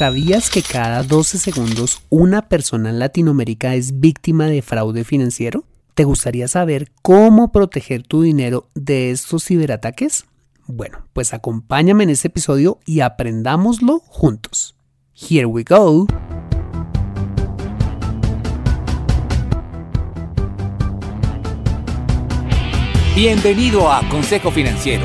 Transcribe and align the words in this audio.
¿Sabías 0.00 0.48
que 0.48 0.62
cada 0.62 1.02
12 1.02 1.36
segundos 1.36 2.00
una 2.08 2.48
persona 2.48 2.88
en 2.88 2.98
Latinoamérica 2.98 3.74
es 3.74 4.00
víctima 4.00 4.46
de 4.46 4.62
fraude 4.62 5.04
financiero? 5.04 5.64
¿Te 5.94 6.04
gustaría 6.04 6.48
saber 6.48 6.90
cómo 7.02 7.52
proteger 7.52 8.04
tu 8.04 8.22
dinero 8.22 8.70
de 8.74 9.10
estos 9.10 9.44
ciberataques? 9.44 10.24
Bueno, 10.64 11.04
pues 11.12 11.34
acompáñame 11.34 12.04
en 12.04 12.08
este 12.08 12.28
episodio 12.28 12.78
y 12.86 13.00
aprendámoslo 13.00 13.98
juntos. 14.06 14.74
Here 15.12 15.44
we 15.44 15.64
go. 15.64 16.06
Bienvenido 23.14 23.92
a 23.92 24.00
Consejo 24.08 24.50
Financiero, 24.50 25.04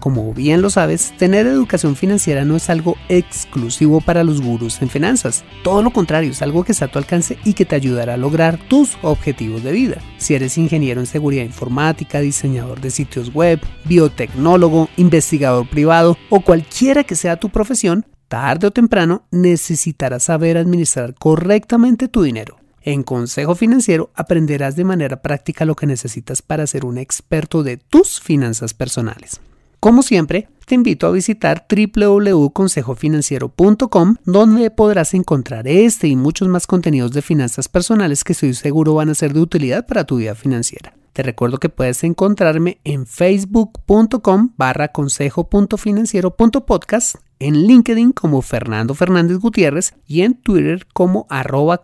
Como 0.00 0.32
bien 0.34 0.62
lo 0.62 0.70
sabes, 0.70 1.14
tener 1.18 1.46
educación 1.46 1.96
financiera 1.96 2.44
no 2.44 2.56
es 2.56 2.70
algo 2.70 2.96
exclusivo 3.08 4.00
para 4.00 4.24
los 4.24 4.40
gurús 4.40 4.80
en 4.82 4.88
finanzas. 4.88 5.44
Todo 5.64 5.82
lo 5.82 5.90
contrario, 5.90 6.30
es 6.30 6.42
algo 6.42 6.64
que 6.64 6.72
está 6.72 6.84
a 6.84 6.88
tu 6.88 6.98
alcance 6.98 7.38
y 7.44 7.54
que 7.54 7.64
te 7.64 7.74
ayudará 7.74 8.14
a 8.14 8.18
lograr 8.18 8.58
tus 8.68 8.98
objetivos 9.02 9.62
de 9.62 9.72
vida. 9.72 10.00
Si 10.18 10.34
eres 10.34 10.58
ingeniero 10.58 11.00
en 11.00 11.06
seguridad 11.06 11.44
informática, 11.44 12.20
diseñador 12.20 12.80
de 12.80 12.90
sitios 12.90 13.32
web, 13.32 13.60
biotecnólogo, 13.84 14.88
investigador 14.96 15.68
privado 15.68 16.16
o 16.30 16.40
cualquiera 16.40 17.04
que 17.04 17.16
sea 17.16 17.36
tu 17.36 17.50
profesión, 17.50 18.06
tarde 18.28 18.66
o 18.66 18.70
temprano 18.70 19.24
necesitarás 19.30 20.24
saber 20.24 20.56
administrar 20.56 21.14
correctamente 21.14 22.08
tu 22.08 22.22
dinero. 22.22 22.58
En 22.82 23.02
Consejo 23.02 23.56
Financiero 23.56 24.10
aprenderás 24.14 24.76
de 24.76 24.84
manera 24.84 25.20
práctica 25.20 25.64
lo 25.64 25.74
que 25.74 25.86
necesitas 25.86 26.42
para 26.42 26.68
ser 26.68 26.84
un 26.84 26.98
experto 26.98 27.64
de 27.64 27.78
tus 27.78 28.20
finanzas 28.20 28.74
personales. 28.74 29.40
Como 29.86 30.02
siempre, 30.02 30.48
te 30.66 30.74
invito 30.74 31.06
a 31.06 31.12
visitar 31.12 31.64
www.consejofinanciero.com 31.70 34.16
donde 34.24 34.72
podrás 34.72 35.14
encontrar 35.14 35.68
este 35.68 36.08
y 36.08 36.16
muchos 36.16 36.48
más 36.48 36.66
contenidos 36.66 37.12
de 37.12 37.22
finanzas 37.22 37.68
personales 37.68 38.24
que 38.24 38.32
estoy 38.32 38.52
seguro 38.54 38.94
van 38.94 39.10
a 39.10 39.14
ser 39.14 39.32
de 39.32 39.38
utilidad 39.38 39.86
para 39.86 40.02
tu 40.02 40.16
vida 40.16 40.34
financiera. 40.34 40.92
Te 41.12 41.22
recuerdo 41.22 41.58
que 41.58 41.68
puedes 41.68 42.02
encontrarme 42.02 42.80
en 42.82 43.06
facebook.com 43.06 44.54
barra 44.56 44.88
consejo.financiero.podcast, 44.88 47.14
en 47.38 47.68
LinkedIn 47.68 48.10
como 48.10 48.42
Fernando 48.42 48.92
Fernández 48.96 49.38
Gutiérrez 49.38 49.94
y 50.04 50.22
en 50.22 50.34
Twitter 50.34 50.88
como 50.92 51.28
arroba. 51.30 51.80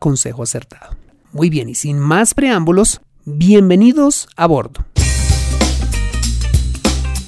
Muy 1.31 1.51
bien, 1.51 1.69
y 1.69 1.77
sin 1.77 2.01
más 2.01 2.35
preámbulos, 2.35 3.01
bienvenidos 3.27 4.29
a 4.35 4.47
bordo. 4.47 4.85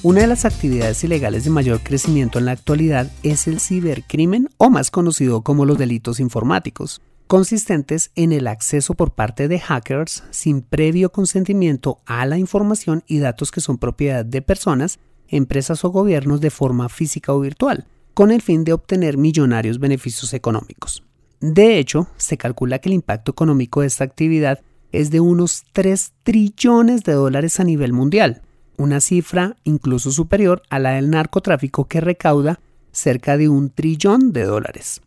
Una 0.05 0.21
de 0.21 0.27
las 0.27 0.45
actividades 0.45 1.03
ilegales 1.03 1.45
de 1.45 1.49
mayor 1.49 1.81
crecimiento 1.81 2.37
en 2.37 2.45
la 2.45 2.51
actualidad 2.51 3.11
es 3.23 3.47
el 3.47 3.59
cibercrimen 3.59 4.49
o 4.57 4.69
más 4.69 4.91
conocido 4.91 5.41
como 5.41 5.65
los 5.65 5.79
delitos 5.79 6.19
informáticos, 6.19 7.01
consistentes 7.25 8.11
en 8.13 8.31
el 8.31 8.45
acceso 8.45 8.93
por 8.93 9.15
parte 9.15 9.47
de 9.47 9.59
hackers 9.59 10.23
sin 10.29 10.61
previo 10.61 11.11
consentimiento 11.11 12.01
a 12.05 12.27
la 12.27 12.37
información 12.37 13.03
y 13.07 13.17
datos 13.17 13.49
que 13.49 13.61
son 13.61 13.79
propiedad 13.79 14.23
de 14.23 14.43
personas, 14.43 14.99
empresas 15.27 15.83
o 15.83 15.89
gobiernos 15.89 16.39
de 16.39 16.51
forma 16.51 16.87
física 16.87 17.33
o 17.33 17.39
virtual, 17.39 17.87
con 18.13 18.29
el 18.29 18.43
fin 18.43 18.63
de 18.63 18.73
obtener 18.73 19.17
millonarios 19.17 19.79
beneficios 19.79 20.35
económicos. 20.35 21.01
De 21.39 21.79
hecho, 21.79 22.09
se 22.17 22.37
calcula 22.37 22.77
que 22.77 22.89
el 22.89 22.93
impacto 22.93 23.31
económico 23.31 23.81
de 23.81 23.87
esta 23.87 24.03
actividad 24.03 24.59
es 24.91 25.09
de 25.09 25.19
unos 25.19 25.63
3 25.73 26.13
trillones 26.21 27.03
de 27.03 27.13
dólares 27.13 27.59
a 27.59 27.63
nivel 27.63 27.91
mundial, 27.91 28.43
una 28.77 29.01
cifra 29.01 29.55
incluso 29.63 30.11
superior 30.11 30.61
a 30.69 30.79
la 30.79 30.91
del 30.91 31.09
narcotráfico 31.09 31.87
que 31.87 32.01
recauda 32.01 32.59
cerca 32.91 33.37
de 33.37 33.49
un 33.49 33.69
trillón 33.69 34.31
de 34.31 34.43
dólares. 34.43 35.01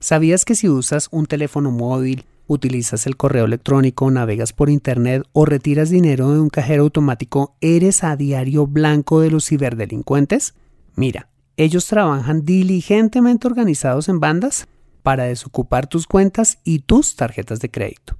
¿Sabías 0.00 0.44
que 0.44 0.54
si 0.54 0.68
usas 0.68 1.08
un 1.10 1.26
teléfono 1.26 1.70
móvil, 1.70 2.24
utilizas 2.46 3.06
el 3.06 3.16
correo 3.16 3.44
electrónico, 3.44 4.10
navegas 4.10 4.52
por 4.52 4.70
internet 4.70 5.24
o 5.32 5.44
retiras 5.44 5.90
dinero 5.90 6.30
de 6.32 6.40
un 6.40 6.50
cajero 6.50 6.82
automático, 6.82 7.56
eres 7.60 8.04
a 8.04 8.16
diario 8.16 8.66
blanco 8.66 9.20
de 9.20 9.30
los 9.30 9.46
ciberdelincuentes? 9.46 10.54
Mira, 10.94 11.28
ellos 11.56 11.86
trabajan 11.86 12.44
diligentemente 12.44 13.46
organizados 13.46 14.08
en 14.08 14.20
bandas 14.20 14.66
para 15.02 15.24
desocupar 15.24 15.86
tus 15.86 16.06
cuentas 16.06 16.58
y 16.64 16.80
tus 16.80 17.16
tarjetas 17.16 17.60
de 17.60 17.70
crédito. 17.70 18.16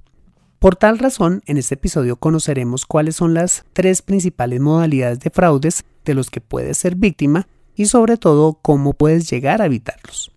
Por 0.63 0.77
tal 0.77 0.97
razón, 0.97 1.43
en 1.45 1.57
este 1.57 1.75
episodio 1.75 2.15
conoceremos 2.15 2.85
cuáles 2.85 3.17
son 3.17 3.33
las 3.33 3.65
tres 3.73 4.01
principales 4.01 4.61
modalidades 4.61 5.19
de 5.19 5.29
fraudes 5.29 5.83
de 6.05 6.13
los 6.13 6.29
que 6.29 6.39
puedes 6.39 6.77
ser 6.77 6.95
víctima 6.95 7.49
y 7.75 7.87
sobre 7.87 8.15
todo 8.15 8.59
cómo 8.61 8.93
puedes 8.93 9.29
llegar 9.29 9.61
a 9.61 9.65
evitarlos. 9.65 10.31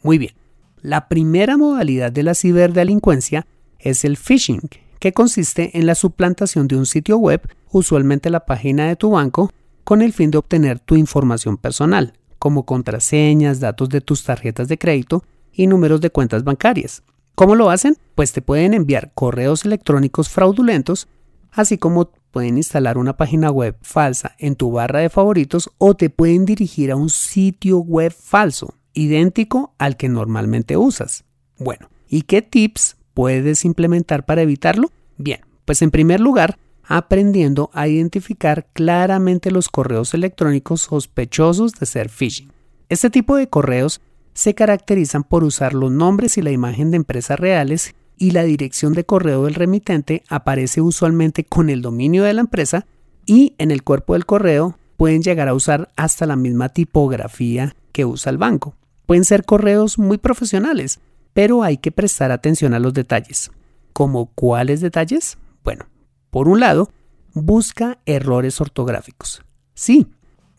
Muy 0.00 0.18
bien, 0.18 0.34
la 0.80 1.08
primera 1.08 1.56
modalidad 1.56 2.12
de 2.12 2.22
la 2.22 2.36
ciberdelincuencia 2.36 3.48
es 3.80 4.04
el 4.04 4.16
phishing, 4.16 4.60
que 5.00 5.12
consiste 5.12 5.76
en 5.76 5.86
la 5.86 5.96
suplantación 5.96 6.68
de 6.68 6.76
un 6.76 6.86
sitio 6.86 7.18
web, 7.18 7.40
usualmente 7.72 8.30
la 8.30 8.46
página 8.46 8.86
de 8.86 8.94
tu 8.94 9.10
banco, 9.10 9.50
con 9.82 10.02
el 10.02 10.12
fin 10.12 10.30
de 10.30 10.38
obtener 10.38 10.78
tu 10.78 10.94
información 10.94 11.56
personal, 11.56 12.12
como 12.38 12.64
contraseñas, 12.64 13.58
datos 13.58 13.88
de 13.88 14.00
tus 14.00 14.22
tarjetas 14.22 14.68
de 14.68 14.78
crédito 14.78 15.24
y 15.52 15.66
números 15.66 16.00
de 16.00 16.10
cuentas 16.10 16.44
bancarias. 16.44 17.02
¿Cómo 17.34 17.56
lo 17.56 17.70
hacen? 17.70 17.96
Pues 18.14 18.32
te 18.32 18.42
pueden 18.42 18.74
enviar 18.74 19.10
correos 19.12 19.64
electrónicos 19.64 20.28
fraudulentos, 20.28 21.08
así 21.50 21.78
como 21.78 22.10
pueden 22.30 22.58
instalar 22.58 22.96
una 22.96 23.16
página 23.16 23.50
web 23.50 23.76
falsa 23.82 24.36
en 24.38 24.54
tu 24.54 24.70
barra 24.70 25.00
de 25.00 25.10
favoritos 25.10 25.70
o 25.78 25.94
te 25.94 26.10
pueden 26.10 26.44
dirigir 26.44 26.92
a 26.92 26.96
un 26.96 27.10
sitio 27.10 27.78
web 27.78 28.12
falso, 28.12 28.74
idéntico 28.92 29.74
al 29.78 29.96
que 29.96 30.08
normalmente 30.08 30.76
usas. 30.76 31.24
Bueno, 31.58 31.88
¿y 32.08 32.22
qué 32.22 32.40
tips 32.40 32.98
puedes 33.14 33.64
implementar 33.64 34.24
para 34.24 34.42
evitarlo? 34.42 34.92
Bien, 35.16 35.40
pues 35.64 35.82
en 35.82 35.90
primer 35.90 36.20
lugar, 36.20 36.58
aprendiendo 36.84 37.68
a 37.72 37.88
identificar 37.88 38.68
claramente 38.72 39.50
los 39.50 39.68
correos 39.68 40.14
electrónicos 40.14 40.82
sospechosos 40.82 41.72
de 41.72 41.86
ser 41.86 42.10
phishing. 42.10 42.52
Este 42.88 43.10
tipo 43.10 43.34
de 43.34 43.48
correos 43.48 44.00
se 44.34 44.54
caracterizan 44.54 45.24
por 45.24 45.44
usar 45.44 45.74
los 45.74 45.90
nombres 45.90 46.36
y 46.36 46.42
la 46.42 46.50
imagen 46.50 46.90
de 46.90 46.96
empresas 46.96 47.38
reales 47.38 47.94
y 48.18 48.32
la 48.32 48.42
dirección 48.42 48.92
de 48.92 49.04
correo 49.04 49.44
del 49.44 49.54
remitente 49.54 50.22
aparece 50.28 50.80
usualmente 50.80 51.44
con 51.44 51.70
el 51.70 51.82
dominio 51.82 52.24
de 52.24 52.34
la 52.34 52.40
empresa 52.40 52.86
y 53.26 53.54
en 53.58 53.70
el 53.70 53.82
cuerpo 53.82 54.12
del 54.12 54.26
correo 54.26 54.78
pueden 54.96 55.22
llegar 55.22 55.48
a 55.48 55.54
usar 55.54 55.90
hasta 55.96 56.26
la 56.26 56.36
misma 56.36 56.68
tipografía 56.68 57.74
que 57.92 58.04
usa 58.04 58.30
el 58.30 58.38
banco. 58.38 58.74
Pueden 59.06 59.24
ser 59.24 59.44
correos 59.44 59.98
muy 59.98 60.18
profesionales, 60.18 61.00
pero 61.32 61.62
hay 61.62 61.78
que 61.78 61.92
prestar 61.92 62.30
atención 62.30 62.74
a 62.74 62.78
los 62.78 62.94
detalles. 62.94 63.50
¿Como 63.92 64.26
cuáles 64.26 64.80
detalles? 64.80 65.38
Bueno, 65.62 65.86
por 66.30 66.48
un 66.48 66.60
lado, 66.60 66.90
busca 67.32 67.98
errores 68.06 68.60
ortográficos. 68.60 69.42
Sí, 69.74 70.06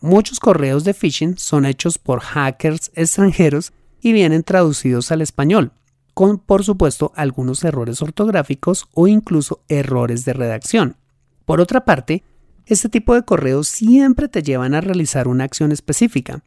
Muchos 0.00 0.40
correos 0.40 0.84
de 0.84 0.94
phishing 0.94 1.38
son 1.38 1.64
hechos 1.64 1.98
por 1.98 2.20
hackers 2.20 2.90
extranjeros 2.94 3.72
y 4.00 4.12
vienen 4.12 4.42
traducidos 4.42 5.10
al 5.10 5.22
español, 5.22 5.72
con 6.14 6.38
por 6.38 6.64
supuesto 6.64 7.12
algunos 7.16 7.64
errores 7.64 8.02
ortográficos 8.02 8.88
o 8.92 9.08
incluso 9.08 9.62
errores 9.68 10.24
de 10.24 10.34
redacción. 10.34 10.96
Por 11.44 11.60
otra 11.60 11.84
parte, 11.84 12.22
este 12.66 12.88
tipo 12.88 13.14
de 13.14 13.24
correos 13.24 13.68
siempre 13.68 14.28
te 14.28 14.42
llevan 14.42 14.74
a 14.74 14.80
realizar 14.80 15.28
una 15.28 15.44
acción 15.44 15.72
específica, 15.72 16.42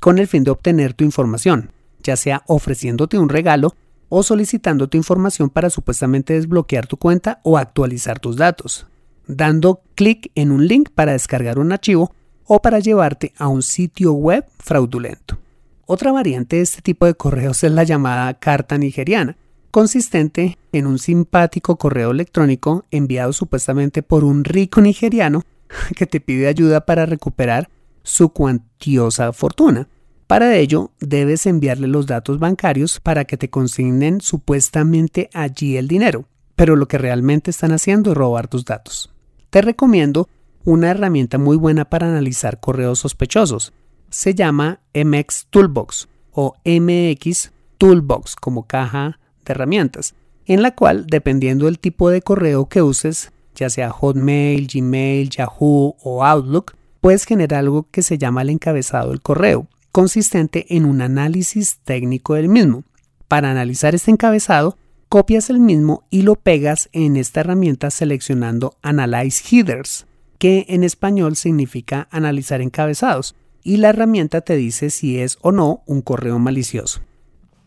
con 0.00 0.18
el 0.18 0.26
fin 0.26 0.44
de 0.44 0.50
obtener 0.50 0.94
tu 0.94 1.04
información, 1.04 1.72
ya 2.02 2.16
sea 2.16 2.42
ofreciéndote 2.46 3.18
un 3.18 3.28
regalo, 3.28 3.74
o 4.08 4.22
solicitando 4.22 4.88
tu 4.88 4.96
información 4.96 5.50
para 5.50 5.70
supuestamente 5.70 6.32
desbloquear 6.32 6.86
tu 6.86 6.96
cuenta 6.96 7.40
o 7.42 7.58
actualizar 7.58 8.18
tus 8.18 8.36
datos, 8.36 8.86
dando 9.26 9.82
clic 9.94 10.32
en 10.34 10.50
un 10.50 10.66
link 10.66 10.88
para 10.94 11.12
descargar 11.12 11.58
un 11.58 11.72
archivo 11.72 12.14
o 12.48 12.60
para 12.60 12.80
llevarte 12.80 13.32
a 13.38 13.46
un 13.46 13.62
sitio 13.62 14.14
web 14.14 14.44
fraudulento. 14.58 15.38
Otra 15.86 16.12
variante 16.12 16.56
de 16.56 16.62
este 16.62 16.82
tipo 16.82 17.06
de 17.06 17.14
correos 17.14 17.62
es 17.62 17.70
la 17.70 17.84
llamada 17.84 18.34
carta 18.34 18.78
nigeriana, 18.78 19.36
consistente 19.70 20.58
en 20.72 20.86
un 20.86 20.98
simpático 20.98 21.76
correo 21.76 22.10
electrónico 22.10 22.86
enviado 22.90 23.32
supuestamente 23.32 24.02
por 24.02 24.24
un 24.24 24.44
rico 24.44 24.80
nigeriano 24.80 25.44
que 25.96 26.06
te 26.06 26.20
pide 26.20 26.48
ayuda 26.48 26.84
para 26.86 27.06
recuperar 27.06 27.68
su 28.02 28.30
cuantiosa 28.30 29.32
fortuna. 29.32 29.86
Para 30.26 30.56
ello, 30.56 30.90
debes 31.00 31.46
enviarle 31.46 31.86
los 31.86 32.06
datos 32.06 32.38
bancarios 32.38 32.98
para 33.00 33.24
que 33.24 33.36
te 33.36 33.50
consignen 33.50 34.20
supuestamente 34.20 35.28
allí 35.34 35.76
el 35.76 35.88
dinero, 35.88 36.24
pero 36.56 36.76
lo 36.76 36.88
que 36.88 36.98
realmente 36.98 37.50
están 37.50 37.72
haciendo 37.72 38.12
es 38.12 38.16
robar 38.16 38.48
tus 38.48 38.64
datos. 38.64 39.12
Te 39.50 39.62
recomiendo 39.62 40.28
una 40.64 40.90
herramienta 40.90 41.38
muy 41.38 41.56
buena 41.56 41.84
para 41.86 42.08
analizar 42.08 42.60
correos 42.60 42.98
sospechosos. 42.98 43.72
Se 44.10 44.34
llama 44.34 44.80
MX 44.94 45.46
Toolbox 45.50 46.08
o 46.32 46.54
MX 46.64 47.52
Toolbox 47.78 48.36
como 48.36 48.66
caja 48.66 49.18
de 49.44 49.52
herramientas, 49.52 50.14
en 50.46 50.62
la 50.62 50.74
cual, 50.74 51.06
dependiendo 51.06 51.66
del 51.66 51.78
tipo 51.78 52.10
de 52.10 52.22
correo 52.22 52.68
que 52.68 52.82
uses, 52.82 53.32
ya 53.54 53.70
sea 53.70 53.90
Hotmail, 53.90 54.68
Gmail, 54.72 55.30
Yahoo 55.30 55.96
o 56.02 56.24
Outlook, 56.24 56.74
puedes 57.00 57.24
generar 57.24 57.60
algo 57.60 57.88
que 57.90 58.02
se 58.02 58.18
llama 58.18 58.42
el 58.42 58.50
encabezado 58.50 59.10
del 59.10 59.20
correo, 59.20 59.68
consistente 59.92 60.66
en 60.76 60.84
un 60.84 61.02
análisis 61.02 61.78
técnico 61.84 62.34
del 62.34 62.48
mismo. 62.48 62.84
Para 63.26 63.50
analizar 63.50 63.94
este 63.94 64.10
encabezado, 64.10 64.76
copias 65.08 65.50
el 65.50 65.60
mismo 65.60 66.04
y 66.10 66.22
lo 66.22 66.34
pegas 66.34 66.88
en 66.92 67.16
esta 67.16 67.40
herramienta 67.40 67.90
seleccionando 67.90 68.76
Analyze 68.82 69.42
Headers, 69.50 70.06
que 70.38 70.66
en 70.68 70.84
español 70.84 71.36
significa 71.36 72.08
analizar 72.10 72.60
encabezados, 72.60 73.34
y 73.62 73.76
la 73.76 73.90
herramienta 73.90 74.40
te 74.40 74.56
dice 74.56 74.88
si 74.90 75.18
es 75.18 75.36
o 75.42 75.52
no 75.52 75.82
un 75.86 76.00
correo 76.00 76.38
malicioso. 76.38 77.00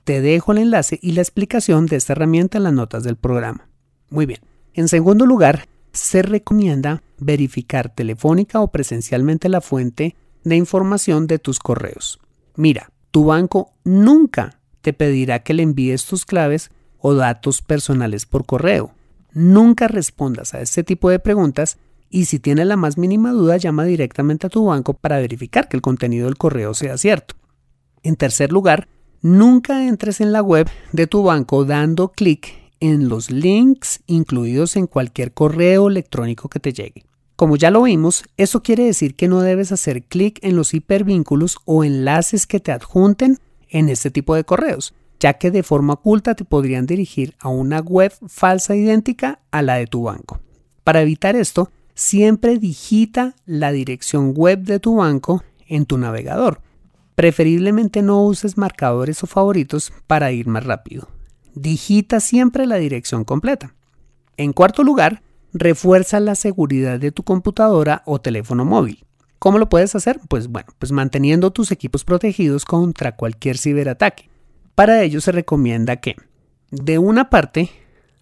Te 0.04 0.22
dejo 0.22 0.54
el 0.54 0.60
enlace 0.60 0.98
y 1.02 1.12
la 1.12 1.22
explicación 1.22 1.86
de 1.86 1.98
esta 1.98 2.14
herramienta 2.14 2.58
en 2.58 2.64
las 2.64 2.74
notas 2.74 3.04
del 3.04 3.18
programa. 3.18 3.70
Muy 4.10 4.26
bien. 4.26 4.40
En 4.74 4.88
segundo 4.88 5.26
lugar, 5.26 5.68
se 5.94 6.22
recomienda 6.22 7.04
verificar 7.20 7.94
telefónica 7.94 8.62
o 8.62 8.72
presencialmente 8.72 9.50
la 9.50 9.62
fuente 9.62 10.16
de 10.44 10.56
información 10.56 11.28
de 11.28 11.40
tus 11.40 11.60
correos. 11.60 12.20
Mira, 12.56 12.92
tu 13.12 13.26
banco 13.26 13.74
nunca 13.84 14.60
te 14.82 14.94
pedirá 14.94 15.44
que 15.44 15.54
le 15.54 15.64
envíes 15.64 16.06
tus 16.06 16.26
claves 16.26 16.72
o 16.98 17.14
datos 17.14 17.62
personales 17.62 18.26
por 18.26 18.46
correo. 18.46 18.94
Nunca 19.34 19.88
respondas 19.88 20.54
a 20.54 20.62
este 20.62 20.84
tipo 20.84 21.10
de 21.10 21.20
preguntas 21.20 21.78
y 22.12 22.26
si 22.26 22.40
tienes 22.40 22.68
la 22.68 22.76
más 22.76 22.98
mínima 22.98 23.32
duda 23.32 23.58
llama 23.58 23.86
directamente 23.86 24.48
a 24.48 24.50
tu 24.50 24.66
banco 24.66 24.94
para 24.94 25.18
verificar 25.18 25.70
que 25.70 25.78
el 25.78 25.82
contenido 25.82 26.26
del 26.26 26.38
correo 26.38 26.74
sea 26.74 26.98
cierto. 26.98 27.36
En 28.04 28.18
tercer 28.18 28.52
lugar, 28.52 28.90
nunca 29.22 29.88
entres 29.88 30.20
en 30.22 30.32
la 30.32 30.44
web 30.44 30.70
de 30.92 31.08
tu 31.08 31.24
banco 31.24 31.66
dando 31.66 32.10
clic 32.10 32.62
en 32.82 33.08
los 33.08 33.32
links 33.32 34.02
incluidos 34.08 34.76
en 34.76 34.88
cualquier 34.88 35.34
correo 35.34 35.88
electrónico 35.88 36.50
que 36.50 36.60
te 36.60 36.74
llegue. 36.74 37.06
Como 37.36 37.56
ya 37.56 37.72
lo 37.72 37.84
vimos, 37.84 38.26
eso 38.38 38.62
quiere 38.62 38.84
decir 38.84 39.16
que 39.16 39.28
no 39.28 39.40
debes 39.40 39.72
hacer 39.72 40.04
clic 40.04 40.40
en 40.44 40.56
los 40.56 40.74
hipervínculos 40.74 41.58
o 41.66 41.84
enlaces 41.84 42.46
que 42.46 42.60
te 42.60 42.72
adjunten 42.72 43.38
en 43.70 43.88
este 43.88 44.12
tipo 44.12 44.36
de 44.36 44.44
correos, 44.44 44.94
ya 45.20 45.34
que 45.34 45.50
de 45.50 45.64
forma 45.64 45.94
oculta 45.94 46.36
te 46.36 46.44
podrían 46.44 46.86
dirigir 46.86 47.36
a 47.40 47.50
una 47.50 47.80
web 47.80 48.12
falsa 48.28 48.76
idéntica 48.76 49.40
a 49.52 49.62
la 49.62 49.76
de 49.76 49.88
tu 49.88 50.04
banco. 50.04 50.40
Para 50.84 51.02
evitar 51.02 51.36
esto, 51.36 51.72
siempre 51.96 52.58
digita 52.58 53.36
la 53.46 53.72
dirección 53.72 54.34
web 54.36 54.60
de 54.60 54.80
tu 54.80 54.98
banco 54.98 55.44
en 55.68 55.86
tu 55.86 55.98
navegador. 55.98 56.62
Preferiblemente 57.16 58.02
no 58.02 58.24
uses 58.24 58.58
marcadores 58.58 59.24
o 59.24 59.28
favoritos 59.28 59.94
para 60.08 60.32
ir 60.32 60.48
más 60.48 60.66
rápido. 60.66 61.10
Digita 61.54 62.20
siempre 62.20 62.66
la 62.66 62.78
dirección 62.78 63.24
completa. 63.24 63.76
En 64.38 64.54
cuarto 64.54 64.84
lugar, 64.84 65.22
refuerza 65.54 66.20
la 66.20 66.36
seguridad 66.36 67.00
de 67.00 67.12
tu 67.12 67.24
computadora 67.24 68.04
o 68.06 68.22
teléfono 68.22 68.66
móvil. 68.66 69.06
¿Cómo 69.38 69.58
lo 69.58 69.70
puedes 69.70 69.96
hacer? 69.96 70.20
Pues 70.30 70.48
bueno, 70.48 70.70
pues 70.80 70.92
manteniendo 70.92 71.52
tus 71.52 71.72
equipos 71.72 72.04
protegidos 72.04 72.64
contra 72.64 73.16
cualquier 73.16 73.58
ciberataque. 73.58 74.30
Para 74.76 75.02
ello 75.02 75.20
se 75.20 75.32
recomienda 75.32 75.98
que, 75.98 76.16
de 76.70 76.98
una 77.00 77.30
parte, 77.30 77.70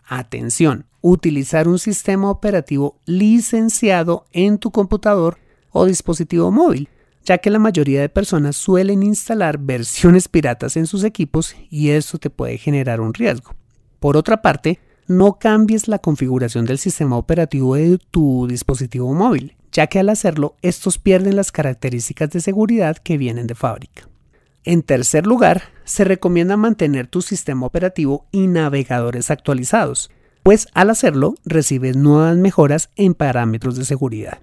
atención, 0.07 0.85
utilizar 1.01 1.67
un 1.67 1.79
sistema 1.79 2.29
operativo 2.29 2.99
licenciado 3.05 4.25
en 4.31 4.57
tu 4.57 4.71
computador 4.71 5.37
o 5.71 5.85
dispositivo 5.85 6.51
móvil, 6.51 6.89
ya 7.23 7.37
que 7.37 7.49
la 7.49 7.59
mayoría 7.59 8.01
de 8.01 8.09
personas 8.09 8.55
suelen 8.55 9.03
instalar 9.03 9.57
versiones 9.59 10.27
piratas 10.27 10.77
en 10.77 10.87
sus 10.87 11.03
equipos 11.03 11.55
y 11.69 11.89
eso 11.89 12.17
te 12.17 12.29
puede 12.29 12.57
generar 12.57 13.01
un 13.01 13.13
riesgo. 13.13 13.53
Por 13.99 14.17
otra 14.17 14.41
parte, 14.41 14.79
no 15.07 15.39
cambies 15.39 15.87
la 15.87 15.99
configuración 15.99 16.65
del 16.65 16.77
sistema 16.77 17.17
operativo 17.17 17.75
de 17.75 17.97
tu 18.11 18.47
dispositivo 18.47 19.13
móvil, 19.13 19.55
ya 19.71 19.87
que 19.87 19.99
al 19.99 20.09
hacerlo 20.09 20.55
estos 20.61 20.97
pierden 20.97 21.35
las 21.35 21.51
características 21.51 22.29
de 22.29 22.41
seguridad 22.41 22.97
que 22.97 23.17
vienen 23.17 23.47
de 23.47 23.55
fábrica. 23.55 24.07
En 24.63 24.83
tercer 24.83 25.25
lugar, 25.25 25.63
se 25.83 26.03
recomienda 26.03 26.57
mantener 26.57 27.07
tu 27.07 27.21
sistema 27.21 27.65
operativo 27.65 28.27
y 28.31 28.47
navegadores 28.47 29.31
actualizados, 29.31 30.11
pues 30.43 30.67
al 30.73 30.89
hacerlo 30.89 31.35
recibes 31.45 31.95
nuevas 31.95 32.37
mejoras 32.37 32.89
en 32.95 33.13
parámetros 33.13 33.75
de 33.75 33.85
seguridad. 33.85 34.39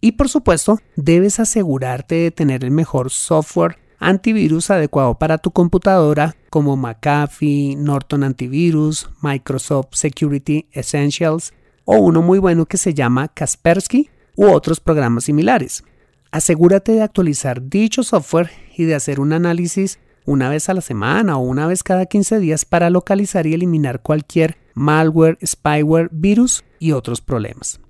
Y 0.00 0.12
por 0.12 0.28
supuesto, 0.28 0.78
debes 0.96 1.40
asegurarte 1.40 2.14
de 2.16 2.30
tener 2.30 2.64
el 2.64 2.70
mejor 2.70 3.10
software 3.10 3.78
antivirus 3.98 4.70
adecuado 4.70 5.18
para 5.18 5.38
tu 5.38 5.50
computadora 5.50 6.36
como 6.50 6.76
McAfee, 6.76 7.76
Norton 7.76 8.24
Antivirus, 8.24 9.08
Microsoft 9.22 9.88
Security 9.92 10.66
Essentials 10.72 11.52
o 11.84 11.96
uno 11.96 12.20
muy 12.22 12.38
bueno 12.38 12.66
que 12.66 12.76
se 12.76 12.94
llama 12.94 13.28
Kaspersky 13.28 14.10
u 14.36 14.46
otros 14.46 14.80
programas 14.80 15.24
similares. 15.24 15.84
Asegúrate 16.30 16.92
de 16.92 17.02
actualizar 17.02 17.62
dicho 17.62 18.02
software 18.02 18.50
y 18.76 18.84
de 18.84 18.94
hacer 18.94 19.20
un 19.20 19.32
análisis 19.32 19.98
una 20.26 20.50
vez 20.50 20.68
a 20.68 20.74
la 20.74 20.80
semana 20.80 21.38
o 21.38 21.40
una 21.40 21.66
vez 21.66 21.82
cada 21.82 22.04
15 22.04 22.40
días 22.40 22.64
para 22.64 22.90
localizar 22.90 23.46
y 23.46 23.54
eliminar 23.54 24.02
cualquier 24.02 24.58
malware, 24.76 25.38
spyware, 25.44 26.08
virus 26.12 26.62
y 26.78 26.92
otros 26.92 27.20
problemas. 27.20 27.80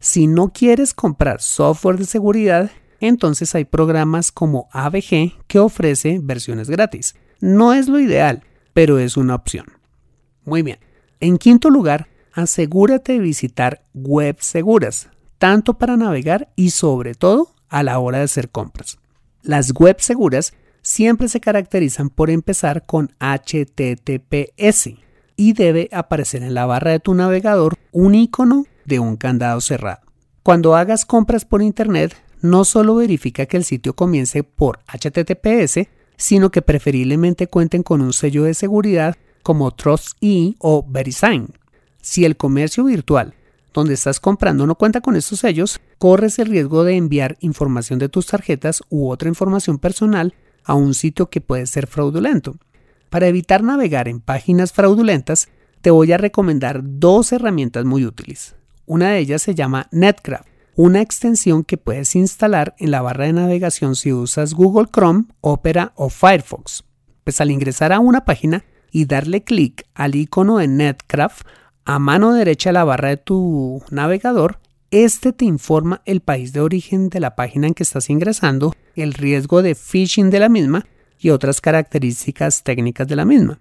Si 0.00 0.28
no 0.28 0.52
quieres 0.52 0.94
comprar 0.94 1.40
software 1.40 1.98
de 1.98 2.04
seguridad, 2.04 2.70
entonces 3.00 3.54
hay 3.56 3.64
programas 3.64 4.30
como 4.30 4.68
AVG 4.72 5.34
que 5.48 5.58
ofrece 5.58 6.20
versiones 6.22 6.70
gratis. 6.70 7.16
No 7.40 7.74
es 7.74 7.88
lo 7.88 7.98
ideal, 7.98 8.44
pero 8.72 8.98
es 9.00 9.16
una 9.16 9.34
opción. 9.34 9.66
Muy 10.44 10.62
bien. 10.62 10.78
En 11.18 11.36
quinto 11.36 11.68
lugar, 11.68 12.08
asegúrate 12.32 13.14
de 13.14 13.18
visitar 13.18 13.84
webs 13.92 14.46
seguras, 14.46 15.10
tanto 15.38 15.74
para 15.78 15.96
navegar 15.96 16.52
y 16.54 16.70
sobre 16.70 17.16
todo 17.16 17.54
a 17.68 17.82
la 17.82 17.98
hora 17.98 18.18
de 18.18 18.24
hacer 18.24 18.50
compras. 18.50 18.98
Las 19.42 19.72
webs 19.76 20.04
seguras 20.04 20.54
siempre 20.80 21.28
se 21.28 21.40
caracterizan 21.40 22.08
por 22.08 22.30
empezar 22.30 22.86
con 22.86 23.12
HTTPS 23.18 24.90
y 25.38 25.54
debe 25.54 25.88
aparecer 25.92 26.42
en 26.42 26.52
la 26.52 26.66
barra 26.66 26.90
de 26.90 27.00
tu 27.00 27.14
navegador 27.14 27.76
un 27.92 28.16
icono 28.16 28.66
de 28.84 28.98
un 28.98 29.16
candado 29.16 29.60
cerrado. 29.60 30.00
Cuando 30.42 30.74
hagas 30.74 31.06
compras 31.06 31.44
por 31.44 31.62
Internet, 31.62 32.16
no 32.42 32.64
solo 32.64 32.96
verifica 32.96 33.46
que 33.46 33.56
el 33.56 33.64
sitio 33.64 33.94
comience 33.94 34.42
por 34.42 34.80
HTTPS, 34.88 35.86
sino 36.16 36.50
que 36.50 36.60
preferiblemente 36.60 37.46
cuenten 37.46 37.84
con 37.84 38.02
un 38.02 38.12
sello 38.12 38.42
de 38.42 38.54
seguridad 38.54 39.16
como 39.44 39.70
TrustE 39.70 40.56
o 40.58 40.84
VeriSign. 40.86 41.54
Si 42.02 42.24
el 42.24 42.36
comercio 42.36 42.84
virtual 42.84 43.34
donde 43.72 43.94
estás 43.94 44.18
comprando 44.18 44.66
no 44.66 44.74
cuenta 44.74 45.00
con 45.00 45.14
estos 45.14 45.38
sellos, 45.38 45.78
corres 45.98 46.40
el 46.40 46.48
riesgo 46.48 46.82
de 46.82 46.96
enviar 46.96 47.36
información 47.40 48.00
de 48.00 48.08
tus 48.08 48.26
tarjetas 48.26 48.82
u 48.88 49.08
otra 49.08 49.28
información 49.28 49.78
personal 49.78 50.34
a 50.64 50.74
un 50.74 50.94
sitio 50.94 51.30
que 51.30 51.40
puede 51.40 51.66
ser 51.66 51.86
fraudulento. 51.86 52.56
Para 53.10 53.26
evitar 53.26 53.62
navegar 53.62 54.08
en 54.08 54.20
páginas 54.20 54.72
fraudulentas, 54.72 55.48
te 55.80 55.90
voy 55.90 56.12
a 56.12 56.18
recomendar 56.18 56.80
dos 56.82 57.32
herramientas 57.32 57.84
muy 57.84 58.04
útiles. 58.04 58.56
Una 58.86 59.10
de 59.10 59.18
ellas 59.18 59.42
se 59.42 59.54
llama 59.54 59.88
Netcraft 59.92 60.48
una 60.78 61.00
extensión 61.00 61.64
que 61.64 61.76
puedes 61.76 62.14
instalar 62.14 62.76
en 62.78 62.92
la 62.92 63.02
barra 63.02 63.24
de 63.24 63.32
navegación 63.32 63.96
si 63.96 64.12
usas 64.12 64.54
Google 64.54 64.86
Chrome, 64.86 65.24
Opera 65.40 65.92
o 65.96 66.08
Firefox. 66.08 66.84
Pues 67.24 67.40
al 67.40 67.50
ingresar 67.50 67.92
a 67.92 67.98
una 67.98 68.24
página 68.24 68.64
y 68.92 69.04
darle 69.04 69.42
clic 69.42 69.88
al 69.92 70.14
icono 70.14 70.58
de 70.58 70.68
Netcraft 70.68 71.48
a 71.84 71.98
mano 71.98 72.32
derecha 72.32 72.68
de 72.68 72.74
la 72.74 72.84
barra 72.84 73.08
de 73.08 73.16
tu 73.16 73.82
navegador, 73.90 74.60
este 74.92 75.32
te 75.32 75.46
informa 75.46 76.00
el 76.04 76.20
país 76.20 76.52
de 76.52 76.60
origen 76.60 77.08
de 77.08 77.18
la 77.18 77.34
página 77.34 77.66
en 77.66 77.74
que 77.74 77.82
estás 77.82 78.08
ingresando, 78.08 78.72
el 78.94 79.14
riesgo 79.14 79.62
de 79.62 79.74
phishing 79.74 80.30
de 80.30 80.38
la 80.38 80.48
misma 80.48 80.86
y 81.18 81.30
otras 81.30 81.60
características 81.60 82.62
técnicas 82.62 83.08
de 83.08 83.16
la 83.16 83.24
misma. 83.24 83.60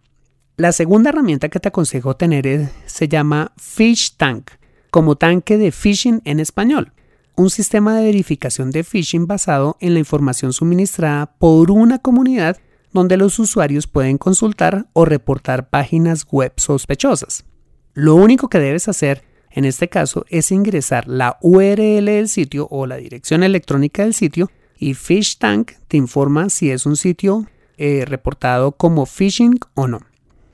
La 0.55 0.71
segunda 0.71 1.09
herramienta 1.09 1.49
que 1.49 1.59
te 1.59 1.67
aconsejo 1.67 2.15
tener 2.15 2.69
se 2.85 3.07
llama 3.07 3.53
Fish 3.57 4.15
Tank, 4.17 4.51
como 4.89 5.15
tanque 5.15 5.57
de 5.57 5.71
phishing 5.71 6.21
en 6.25 6.39
español, 6.39 6.93
un 7.35 7.51
sistema 7.51 7.95
de 7.95 8.05
verificación 8.05 8.71
de 8.71 8.83
phishing 8.83 9.27
basado 9.27 9.77
en 9.79 9.93
la 9.93 9.99
información 9.99 10.53
suministrada 10.53 11.37
por 11.37 11.69
una 11.69 11.99
comunidad 11.99 12.57
donde 12.91 13.17
los 13.17 13.37
usuarios 13.37 13.85
pueden 13.85 14.17
consultar 14.17 14.87
o 14.93 15.05
reportar 15.05 15.69
páginas 15.69 16.25
web 16.31 16.53
sospechosas. 16.57 17.45
Lo 17.93 18.15
único 18.15 18.49
que 18.49 18.59
debes 18.59 18.87
hacer 18.87 19.23
en 19.51 19.65
este 19.65 19.89
caso 19.89 20.25
es 20.29 20.51
ingresar 20.51 21.07
la 21.07 21.37
URL 21.41 22.05
del 22.05 22.29
sitio 22.29 22.67
o 22.69 22.85
la 22.85 22.97
dirección 22.97 23.43
electrónica 23.43 24.03
del 24.03 24.13
sitio 24.13 24.49
y 24.79 24.93
PhishTank 24.93 25.71
te 25.87 25.97
informa 25.97 26.49
si 26.49 26.71
es 26.71 26.85
un 26.85 26.95
sitio 26.95 27.45
eh, 27.77 28.05
reportado 28.05 28.71
como 28.71 29.05
phishing 29.05 29.59
o 29.75 29.87
no. 29.87 30.01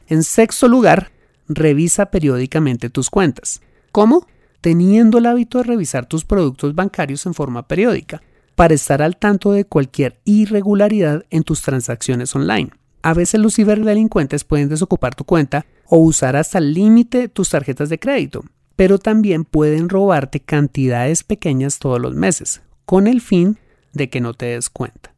En 0.08 0.24
sexto 0.24 0.68
lugar, 0.68 1.12
revisa 1.48 2.08
periódicamente 2.08 2.90
tus 2.90 3.10
cuentas. 3.10 3.62
¿Cómo? 3.92 4.28
Teniendo 4.62 5.18
el 5.18 5.26
hábito 5.26 5.60
de 5.60 5.66
revisar 5.66 6.06
tus 6.06 6.26
productos 6.26 6.76
bancarios 6.76 7.26
en 7.26 7.34
forma 7.34 7.68
periódica 7.68 8.22
para 8.56 8.74
estar 8.74 9.02
al 9.02 9.18
tanto 9.18 9.52
de 9.52 9.66
cualquier 9.66 10.20
irregularidad 10.26 11.26
en 11.30 11.44
tus 11.44 11.62
transacciones 11.62 12.36
online. 12.36 12.72
A 13.02 13.14
veces 13.14 13.42
los 13.42 13.56
ciberdelincuentes 13.56 14.44
pueden 14.44 14.70
desocupar 14.70 15.16
tu 15.16 15.26
cuenta 15.26 15.66
o 15.86 15.98
usar 15.98 16.36
hasta 16.36 16.60
el 16.60 16.74
límite 16.74 17.28
tus 17.28 17.50
tarjetas 17.50 17.90
de 17.90 18.00
crédito, 18.00 18.46
pero 18.76 18.98
también 18.98 19.44
pueden 19.44 19.90
robarte 19.90 20.40
cantidades 20.40 21.24
pequeñas 21.24 21.80
todos 21.80 22.00
los 22.00 22.16
meses, 22.16 22.62
con 22.86 23.08
el 23.08 23.22
fin 23.22 23.58
de 23.94 24.10
que 24.10 24.22
no 24.22 24.34
te 24.34 24.48
des 24.48 24.70
cuenta. 24.70 25.14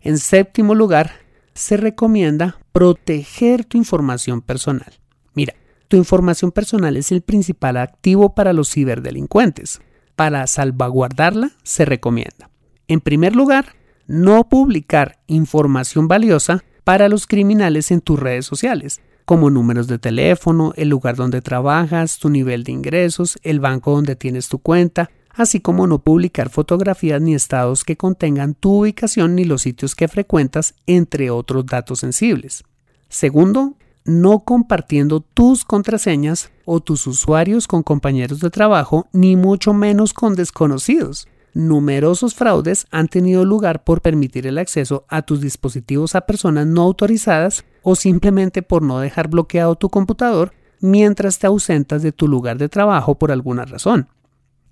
En 0.00 0.18
séptimo 0.18 0.74
lugar, 0.74 1.12
se 1.54 1.76
recomienda 1.76 2.58
proteger 2.72 3.64
tu 3.64 3.76
información 3.76 4.40
personal. 4.40 4.92
Mira, 5.34 5.54
tu 5.88 5.96
información 5.96 6.52
personal 6.52 6.96
es 6.96 7.12
el 7.12 7.22
principal 7.22 7.76
activo 7.76 8.34
para 8.34 8.52
los 8.52 8.70
ciberdelincuentes. 8.70 9.80
Para 10.16 10.46
salvaguardarla, 10.46 11.50
se 11.62 11.84
recomienda. 11.84 12.50
En 12.88 13.00
primer 13.00 13.36
lugar, 13.36 13.74
no 14.06 14.48
publicar 14.48 15.18
información 15.26 16.08
valiosa 16.08 16.64
para 16.84 17.08
los 17.08 17.26
criminales 17.26 17.90
en 17.90 18.00
tus 18.00 18.18
redes 18.18 18.46
sociales 18.46 19.00
como 19.30 19.48
números 19.48 19.86
de 19.86 20.00
teléfono, 20.00 20.72
el 20.74 20.88
lugar 20.88 21.14
donde 21.14 21.40
trabajas, 21.40 22.18
tu 22.18 22.30
nivel 22.30 22.64
de 22.64 22.72
ingresos, 22.72 23.38
el 23.44 23.60
banco 23.60 23.92
donde 23.92 24.16
tienes 24.16 24.48
tu 24.48 24.58
cuenta, 24.58 25.12
así 25.34 25.60
como 25.60 25.86
no 25.86 26.00
publicar 26.00 26.50
fotografías 26.50 27.20
ni 27.20 27.34
estados 27.34 27.84
que 27.84 27.96
contengan 27.96 28.54
tu 28.54 28.80
ubicación 28.80 29.34
ni 29.34 29.44
los 29.44 29.62
sitios 29.62 29.94
que 29.94 30.08
frecuentas, 30.08 30.74
entre 30.86 31.30
otros 31.30 31.66
datos 31.66 32.00
sensibles. 32.00 32.64
Segundo, 33.08 33.74
no 34.04 34.40
compartiendo 34.40 35.20
tus 35.20 35.64
contraseñas 35.64 36.50
o 36.64 36.80
tus 36.80 37.06
usuarios 37.06 37.66
con 37.66 37.82
compañeros 37.82 38.40
de 38.40 38.50
trabajo, 38.50 39.08
ni 39.12 39.36
mucho 39.36 39.72
menos 39.72 40.14
con 40.14 40.34
desconocidos. 40.34 41.28
Numerosos 41.52 42.34
fraudes 42.34 42.86
han 42.92 43.08
tenido 43.08 43.44
lugar 43.44 43.82
por 43.82 44.02
permitir 44.02 44.46
el 44.46 44.58
acceso 44.58 45.04
a 45.08 45.22
tus 45.22 45.40
dispositivos 45.40 46.14
a 46.14 46.20
personas 46.22 46.66
no 46.66 46.82
autorizadas 46.82 47.64
o 47.82 47.96
simplemente 47.96 48.62
por 48.62 48.82
no 48.82 49.00
dejar 49.00 49.28
bloqueado 49.28 49.74
tu 49.74 49.90
computador 49.90 50.52
mientras 50.80 51.38
te 51.38 51.46
ausentas 51.46 52.02
de 52.02 52.12
tu 52.12 52.28
lugar 52.28 52.56
de 52.56 52.68
trabajo 52.68 53.16
por 53.16 53.32
alguna 53.32 53.64
razón. 53.64 54.08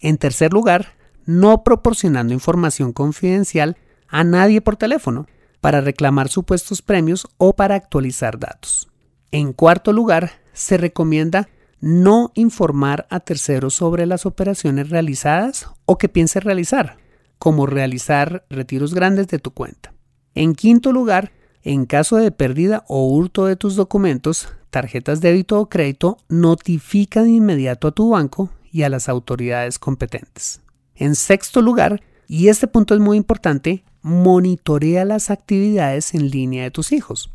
En 0.00 0.18
tercer 0.18 0.52
lugar, 0.52 0.96
no 1.26 1.62
proporcionando 1.64 2.32
información 2.32 2.92
confidencial 2.92 3.76
a 4.08 4.24
nadie 4.24 4.60
por 4.60 4.76
teléfono 4.76 5.26
para 5.60 5.80
reclamar 5.80 6.28
supuestos 6.28 6.82
premios 6.82 7.26
o 7.36 7.54
para 7.54 7.74
actualizar 7.74 8.38
datos. 8.38 8.88
En 9.30 9.52
cuarto 9.52 9.92
lugar, 9.92 10.32
se 10.52 10.76
recomienda 10.76 11.48
no 11.80 12.32
informar 12.34 13.06
a 13.10 13.20
terceros 13.20 13.74
sobre 13.74 14.06
las 14.06 14.26
operaciones 14.26 14.90
realizadas 14.90 15.68
o 15.84 15.98
que 15.98 16.08
pienses 16.08 16.42
realizar, 16.42 16.96
como 17.38 17.66
realizar 17.66 18.44
retiros 18.48 18.94
grandes 18.94 19.28
de 19.28 19.38
tu 19.38 19.52
cuenta. 19.52 19.92
En 20.34 20.54
quinto 20.54 20.92
lugar, 20.92 21.32
en 21.62 21.86
caso 21.86 22.16
de 22.16 22.30
pérdida 22.30 22.84
o 22.88 23.06
hurto 23.06 23.46
de 23.46 23.56
tus 23.56 23.76
documentos, 23.76 24.48
tarjetas 24.70 25.20
débito 25.20 25.60
o 25.60 25.68
crédito, 25.68 26.18
notifica 26.28 27.22
de 27.22 27.30
inmediato 27.30 27.88
a 27.88 27.92
tu 27.92 28.10
banco 28.10 28.50
y 28.72 28.82
a 28.82 28.88
las 28.88 29.08
autoridades 29.08 29.78
competentes. 29.78 30.60
En 30.94 31.14
sexto 31.14 31.62
lugar, 31.62 32.02
y 32.26 32.48
este 32.48 32.66
punto 32.66 32.94
es 32.94 33.00
muy 33.00 33.16
importante, 33.16 33.84
monitorea 34.02 35.04
las 35.04 35.30
actividades 35.30 36.14
en 36.14 36.30
línea 36.30 36.64
de 36.64 36.70
tus 36.70 36.92
hijos. 36.92 37.30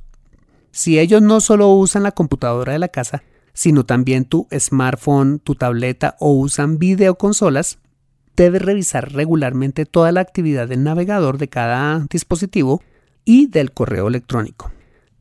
Si 0.72 1.00
ellos 1.00 1.22
no 1.22 1.40
solo 1.40 1.70
usan 1.70 2.04
la 2.04 2.12
computadora 2.12 2.74
de 2.74 2.80
la 2.80 2.88
casa, 2.88 3.24
sino 3.54 3.86
también 3.86 4.26
tu 4.26 4.48
smartphone, 4.58 5.40
tu 5.40 5.56
tableta 5.56 6.16
o 6.20 6.32
usan 6.32 6.80
videoconsolas, 6.80 7.78
debes 8.36 8.62
revisar 8.62 9.14
regularmente 9.14 9.86
toda 9.86 10.12
la 10.12 10.22
actividad 10.22 10.68
del 10.68 10.84
navegador 10.84 11.38
de 11.38 11.50
cada 11.50 12.06
dispositivo 12.10 12.82
y 13.26 13.48
del 13.48 13.72
correo 13.72 14.08
electrónico. 14.08 14.72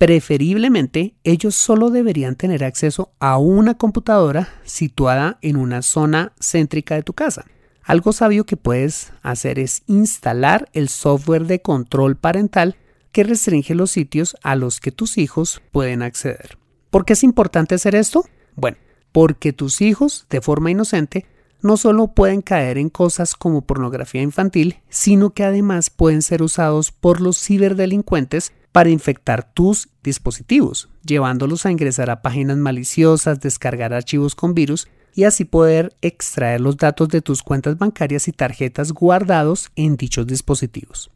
Preferiblemente, 0.03 1.15
ellos 1.23 1.55
solo 1.55 1.91
deberían 1.91 2.35
tener 2.35 2.65
acceso 2.65 3.13
a 3.21 3.39
una 3.39 3.75
computadora 3.75 4.49
situada 4.65 5.39
en 5.43 5.55
una 5.55 5.81
zona 5.81 6.33
céntrica 6.41 6.97
de 6.97 7.05
tu 7.05 7.13
casa. 7.13 7.45
Algo 7.85 8.13
sabio 8.13 8.45
que 8.45 8.57
puedes 8.57 9.13
hacer 9.23 9.61
es 9.61 9.85
instalar 9.87 10.69
el 10.73 10.89
software 10.89 11.47
de 11.47 11.63
control 11.63 12.17
parental 12.17 12.75
que 13.13 13.23
restringe 13.23 13.77
los 13.77 13.93
sitios 13.93 14.37
a 14.43 14.57
los 14.57 14.81
que 14.81 14.91
tus 14.91 15.19
hijos 15.19 15.63
pueden 15.71 16.03
acceder. 16.03 16.59
¿Por 16.91 17.05
qué 17.05 17.13
es 17.13 17.23
importante 17.23 17.77
hacer 17.77 17.95
esto? 17.95 18.25
Bueno, 18.57 18.79
porque 19.13 19.53
tus 19.53 19.81
hijos, 19.81 20.27
de 20.31 20.41
forma 20.41 20.73
inocente, 20.73 21.27
no 21.61 21.77
solo 21.77 22.09
pueden 22.09 22.43
caer 22.43 22.77
en 22.77 22.89
cosas 22.89 23.37
como 23.37 23.63
pornografía 23.63 24.21
infantil, 24.21 24.81
sino 24.89 25.31
que 25.31 25.45
además 25.45 25.91
pueden 25.91 26.23
ser 26.23 26.43
usados 26.43 26.91
por 26.91 27.21
los 27.21 27.39
ciberdelincuentes 27.39 28.53
para 28.73 28.91
infectar 28.91 29.53
tus 29.53 29.91
dispositivos, 30.03 30.89
llevándolos 31.05 31.67
a 31.67 31.71
ingresar 31.71 32.11
a 32.11 32.23
páginas 32.23 32.57
maliciosas, 32.57 33.41
descargar 33.41 33.93
archivos 33.93 34.35
con 34.35 34.55
virus 34.55 34.89
y 35.15 35.25
así 35.25 35.45
poder 35.45 35.95
extraer 36.01 36.61
los 36.61 36.79
datos 36.79 37.09
de 37.09 37.21
tus 37.21 37.43
cuentas 37.43 37.77
bancarias 37.77 38.29
y 38.29 38.33
tarjetas 38.33 38.93
guardados 38.93 39.71
en 39.77 39.97
dichos 39.97 40.27
dispositivos. 40.27 41.11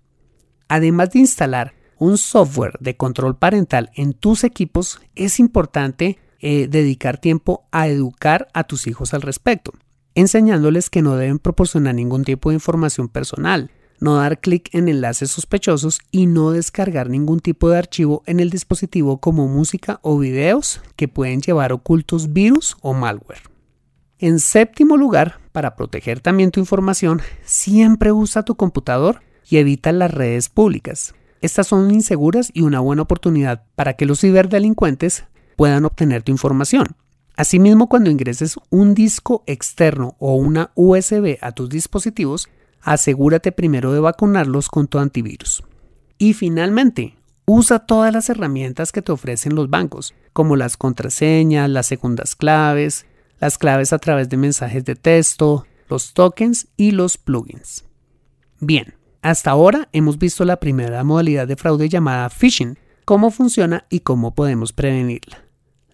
Además 0.68 1.10
de 1.10 1.20
instalar 1.20 1.74
un 1.98 2.18
software 2.18 2.74
de 2.80 2.96
control 2.96 3.36
parental 3.36 3.90
en 3.94 4.12
tus 4.12 4.44
equipos, 4.44 5.00
es 5.14 5.40
importante 5.40 6.18
eh, 6.40 6.68
dedicar 6.68 7.18
tiempo 7.18 7.66
a 7.72 7.88
educar 7.88 8.48
a 8.52 8.64
tus 8.64 8.86
hijos 8.86 9.14
al 9.14 9.22
respecto, 9.22 9.72
enseñándoles 10.14 10.90
que 10.90 11.00
no 11.00 11.16
deben 11.16 11.38
proporcionar 11.38 11.94
ningún 11.94 12.24
tipo 12.24 12.50
de 12.50 12.56
información 12.56 13.08
personal, 13.08 13.70
no 14.00 14.16
dar 14.16 14.40
clic 14.40 14.68
en 14.72 14.88
enlaces 14.88 15.30
sospechosos 15.30 16.00
y 16.10 16.26
no 16.26 16.50
descargar 16.50 17.08
ningún 17.08 17.40
tipo 17.40 17.68
de 17.68 17.78
archivo 17.78 18.22
en 18.26 18.40
el 18.40 18.50
dispositivo 18.50 19.20
como 19.20 19.48
música 19.48 19.98
o 20.02 20.18
videos 20.18 20.80
que 20.96 21.08
pueden 21.08 21.40
llevar 21.40 21.72
ocultos 21.72 22.32
virus 22.32 22.76
o 22.80 22.94
malware. 22.94 23.42
En 24.18 24.40
séptimo 24.40 24.96
lugar, 24.96 25.40
para 25.52 25.76
proteger 25.76 26.20
también 26.20 26.50
tu 26.50 26.60
información, 26.60 27.20
siempre 27.44 28.12
usa 28.12 28.44
tu 28.44 28.56
computador 28.56 29.20
y 29.48 29.58
evita 29.58 29.92
las 29.92 30.10
redes 30.10 30.48
públicas. 30.48 31.14
Estas 31.42 31.66
son 31.66 31.90
inseguras 31.92 32.50
y 32.54 32.62
una 32.62 32.80
buena 32.80 33.02
oportunidad 33.02 33.64
para 33.74 33.94
que 33.94 34.06
los 34.06 34.20
ciberdelincuentes 34.20 35.24
puedan 35.56 35.84
obtener 35.84 36.22
tu 36.22 36.32
información. 36.32 36.96
Asimismo, 37.36 37.88
cuando 37.88 38.10
ingreses 38.10 38.56
un 38.70 38.94
disco 38.94 39.44
externo 39.46 40.16
o 40.18 40.36
una 40.36 40.70
USB 40.74 41.36
a 41.42 41.52
tus 41.52 41.68
dispositivos, 41.68 42.48
asegúrate 42.86 43.50
primero 43.50 43.92
de 43.92 43.98
vacunarlos 43.98 44.68
con 44.68 44.86
tu 44.86 44.98
antivirus. 45.00 45.64
Y 46.18 46.34
finalmente, 46.34 47.16
usa 47.44 47.80
todas 47.80 48.14
las 48.14 48.30
herramientas 48.30 48.92
que 48.92 49.02
te 49.02 49.10
ofrecen 49.10 49.56
los 49.56 49.68
bancos, 49.68 50.14
como 50.32 50.54
las 50.54 50.76
contraseñas, 50.76 51.68
las 51.68 51.86
segundas 51.86 52.36
claves, 52.36 53.04
las 53.40 53.58
claves 53.58 53.92
a 53.92 53.98
través 53.98 54.28
de 54.28 54.36
mensajes 54.36 54.84
de 54.84 54.94
texto, 54.94 55.66
los 55.88 56.14
tokens 56.14 56.68
y 56.76 56.92
los 56.92 57.18
plugins. 57.18 57.84
Bien, 58.60 58.94
hasta 59.20 59.50
ahora 59.50 59.88
hemos 59.92 60.16
visto 60.16 60.44
la 60.44 60.60
primera 60.60 61.02
modalidad 61.02 61.48
de 61.48 61.56
fraude 61.56 61.88
llamada 61.88 62.30
phishing, 62.30 62.78
cómo 63.04 63.32
funciona 63.32 63.84
y 63.90 64.00
cómo 64.00 64.32
podemos 64.32 64.72
prevenirla. 64.72 65.44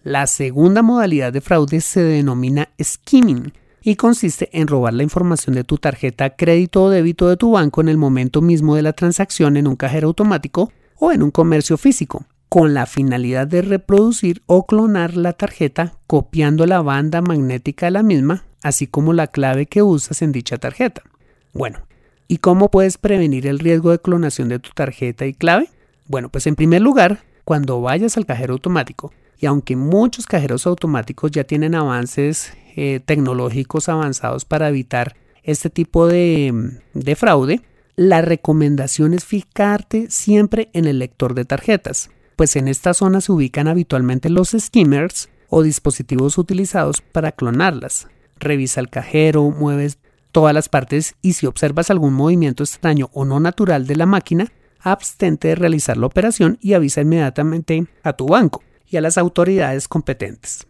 La 0.03 0.27
segunda 0.27 0.83
modalidad 0.83 1.33
de 1.33 1.41
fraude 1.41 1.81
se 1.81 2.03
denomina 2.03 2.69
skimming 2.79 3.51
y 3.83 3.95
consiste 3.95 4.49
en 4.53 4.67
robar 4.67 4.93
la 4.93 5.03
información 5.03 5.55
de 5.55 5.63
tu 5.63 5.77
tarjeta 5.77 6.35
crédito 6.35 6.83
o 6.83 6.89
débito 6.89 7.27
de 7.27 7.37
tu 7.37 7.51
banco 7.51 7.81
en 7.81 7.89
el 7.89 7.97
momento 7.97 8.41
mismo 8.41 8.75
de 8.75 8.81
la 8.81 8.93
transacción 8.93 9.57
en 9.57 9.67
un 9.67 9.75
cajero 9.75 10.07
automático 10.07 10.71
o 10.97 11.11
en 11.11 11.21
un 11.21 11.31
comercio 11.31 11.77
físico, 11.77 12.25
con 12.49 12.73
la 12.73 12.85
finalidad 12.85 13.47
de 13.47 13.61
reproducir 13.61 14.41
o 14.45 14.65
clonar 14.65 15.17
la 15.17 15.33
tarjeta 15.33 15.99
copiando 16.07 16.65
la 16.65 16.81
banda 16.81 17.21
magnética 17.21 17.87
de 17.87 17.91
la 17.91 18.03
misma, 18.03 18.45
así 18.61 18.87
como 18.87 19.11
la 19.11 19.27
clave 19.27 19.65
que 19.65 19.83
usas 19.83 20.21
en 20.21 20.31
dicha 20.31 20.57
tarjeta. 20.57 21.03
Bueno, 21.51 21.79
¿Y 22.27 22.37
cómo 22.37 22.71
puedes 22.71 22.97
prevenir 22.97 23.45
el 23.45 23.59
riesgo 23.59 23.91
de 23.91 23.99
clonación 23.99 24.49
de 24.49 24.59
tu 24.59 24.71
tarjeta 24.71 25.25
y 25.25 25.33
clave? 25.33 25.69
Bueno, 26.07 26.29
pues 26.29 26.47
en 26.47 26.55
primer 26.55 26.81
lugar, 26.81 27.23
cuando 27.43 27.81
vayas 27.81 28.17
al 28.17 28.25
cajero 28.25 28.53
automático, 28.53 29.13
Y 29.39 29.45
aunque 29.45 29.75
muchos 29.75 30.25
cajeros 30.25 30.65
automáticos 30.65 31.29
ya 31.29 31.43
tienen 31.43 31.75
avances 31.75 32.53
eh, 32.75 32.99
tecnológicos 33.05 33.89
avanzados 33.89 34.45
para 34.45 34.69
evitar 34.69 35.15
este 35.43 35.69
tipo 35.69 36.07
de, 36.07 36.79
de 36.93 37.15
fraude, 37.15 37.61
la 37.95 38.21
recomendación 38.21 39.13
es 39.13 39.25
fijarte 39.25 40.09
siempre 40.09 40.69
en 40.73 40.85
el 40.85 40.99
lector 40.99 41.35
de 41.35 41.45
tarjetas, 41.45 42.09
pues 42.35 42.55
en 42.55 42.67
esta 42.67 42.93
zona 42.93 43.21
se 43.21 43.31
ubican 43.31 43.67
habitualmente 43.67 44.29
los 44.29 44.55
skimmers 44.57 45.29
o 45.49 45.61
dispositivos 45.61 46.37
utilizados 46.37 47.01
para 47.01 47.31
clonarlas. 47.31 48.07
Revisa 48.39 48.81
el 48.81 48.89
cajero, 48.89 49.51
mueves 49.51 49.99
todas 50.31 50.53
las 50.53 50.67
partes 50.67 51.15
y 51.21 51.33
si 51.33 51.45
observas 51.45 51.91
algún 51.91 52.13
movimiento 52.13 52.63
extraño 52.63 53.09
o 53.13 53.23
no 53.23 53.39
natural 53.39 53.85
de 53.85 53.95
la 53.95 54.07
máquina, 54.07 54.51
abstente 54.79 55.49
de 55.49 55.55
realizar 55.55 55.95
la 55.95 56.07
operación 56.07 56.57
y 56.59 56.73
avisa 56.73 57.01
inmediatamente 57.01 57.85
a 58.01 58.13
tu 58.13 58.25
banco 58.25 58.63
y 58.89 58.97
a 58.97 59.01
las 59.01 59.17
autoridades 59.17 59.87
competentes. 59.87 60.67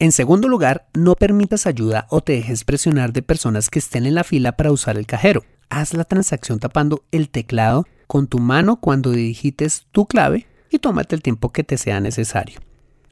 En 0.00 0.12
segundo 0.12 0.46
lugar, 0.46 0.86
no 0.94 1.16
permitas 1.16 1.66
ayuda 1.66 2.06
o 2.08 2.20
te 2.20 2.34
dejes 2.34 2.62
presionar 2.62 3.12
de 3.12 3.22
personas 3.22 3.68
que 3.68 3.80
estén 3.80 4.06
en 4.06 4.14
la 4.14 4.22
fila 4.22 4.52
para 4.52 4.70
usar 4.70 4.96
el 4.96 5.06
cajero. 5.06 5.42
Haz 5.70 5.92
la 5.92 6.04
transacción 6.04 6.60
tapando 6.60 7.02
el 7.10 7.28
teclado 7.30 7.84
con 8.06 8.28
tu 8.28 8.38
mano 8.38 8.76
cuando 8.76 9.10
digites 9.10 9.86
tu 9.90 10.06
clave 10.06 10.46
y 10.70 10.78
tómate 10.78 11.16
el 11.16 11.22
tiempo 11.22 11.50
que 11.50 11.64
te 11.64 11.76
sea 11.76 11.98
necesario. 11.98 12.60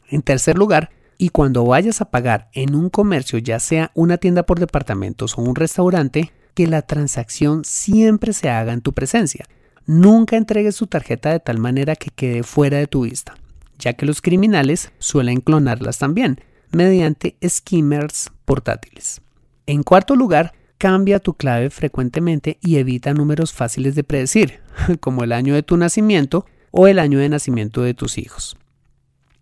En 0.09 0.23
tercer 0.23 0.57
lugar, 0.57 0.91
y 1.19 1.31
cuando 1.31 1.65
vayas 1.65 2.01
a 2.01 2.11
pagar 2.11 2.51
en 2.53 2.77
un 2.77 2.89
comercio, 2.89 3.41
ya 3.41 3.59
sea 3.59 3.91
una 3.95 4.19
tienda 4.19 4.45
por 4.45 4.61
departamentos 4.61 5.37
o 5.37 5.43
un 5.43 5.57
restaurante, 5.57 6.33
que 6.55 6.69
la 6.69 6.83
transacción 6.83 7.65
siempre 7.65 8.33
se 8.33 8.49
haga 8.49 8.73
en 8.73 8.81
tu 8.81 8.93
presencia. 8.93 9.45
Nunca 9.87 10.37
entregues 10.37 10.77
tu 10.77 10.87
tarjeta 10.87 11.33
de 11.33 11.41
tal 11.41 11.59
manera 11.59 11.97
que 11.97 12.11
quede 12.11 12.45
fuera 12.45 12.79
de 12.79 12.87
tu 12.87 13.03
vista, 13.03 13.35
ya 13.77 13.95
que 13.95 14.07
los 14.07 14.23
criminales 14.23 14.93
suelen 14.99 15.41
clonarlas 15.41 15.99
también, 15.99 16.39
mediante 16.73 17.37
skimmers 17.47 18.31
portátiles. 18.45 19.21
En 19.67 19.83
cuarto 19.83 20.17
lugar, 20.17 20.53
cambia 20.79 21.21
tu 21.21 21.35
clave 21.35 21.71
frecuentemente 21.71 22.59
y 22.61 22.77
evita 22.77 23.15
números 23.15 23.53
fáciles 23.53 23.95
de 23.95 24.05
predecir, 24.05 24.61
como 25.01 25.25
el 25.25 25.33
año 25.33 25.55
de 25.55 25.63
tu 25.63 25.77
nacimiento 25.77 26.47
o 26.71 26.87
el 26.87 26.99
año 26.99 27.19
de 27.19 27.29
nacimiento 27.29 27.83
de 27.83 27.95
tus 27.95 28.19
hijos. 28.19 28.57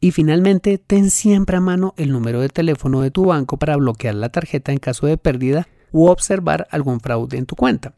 Y 0.01 0.11
finalmente, 0.11 0.79
ten 0.79 1.11
siempre 1.11 1.57
a 1.57 1.61
mano 1.61 1.95
el 1.97 2.11
número 2.13 2.41
de 2.41 2.51
teléfono 2.51 3.01
de 3.01 3.11
tu 3.11 3.25
banco 3.25 3.59
para 3.59 3.77
bloquear 3.77 4.15
la 4.15 4.29
tarjeta 4.29 4.71
en 4.71 4.79
caso 4.79 5.07
de 5.07 5.17
pérdida 5.17 5.67
u 5.93 6.09
observar 6.09 6.67
algún 6.71 7.01
fraude 7.01 7.39
en 7.39 7.47
tu 7.47 7.57
cuenta. 7.57 7.95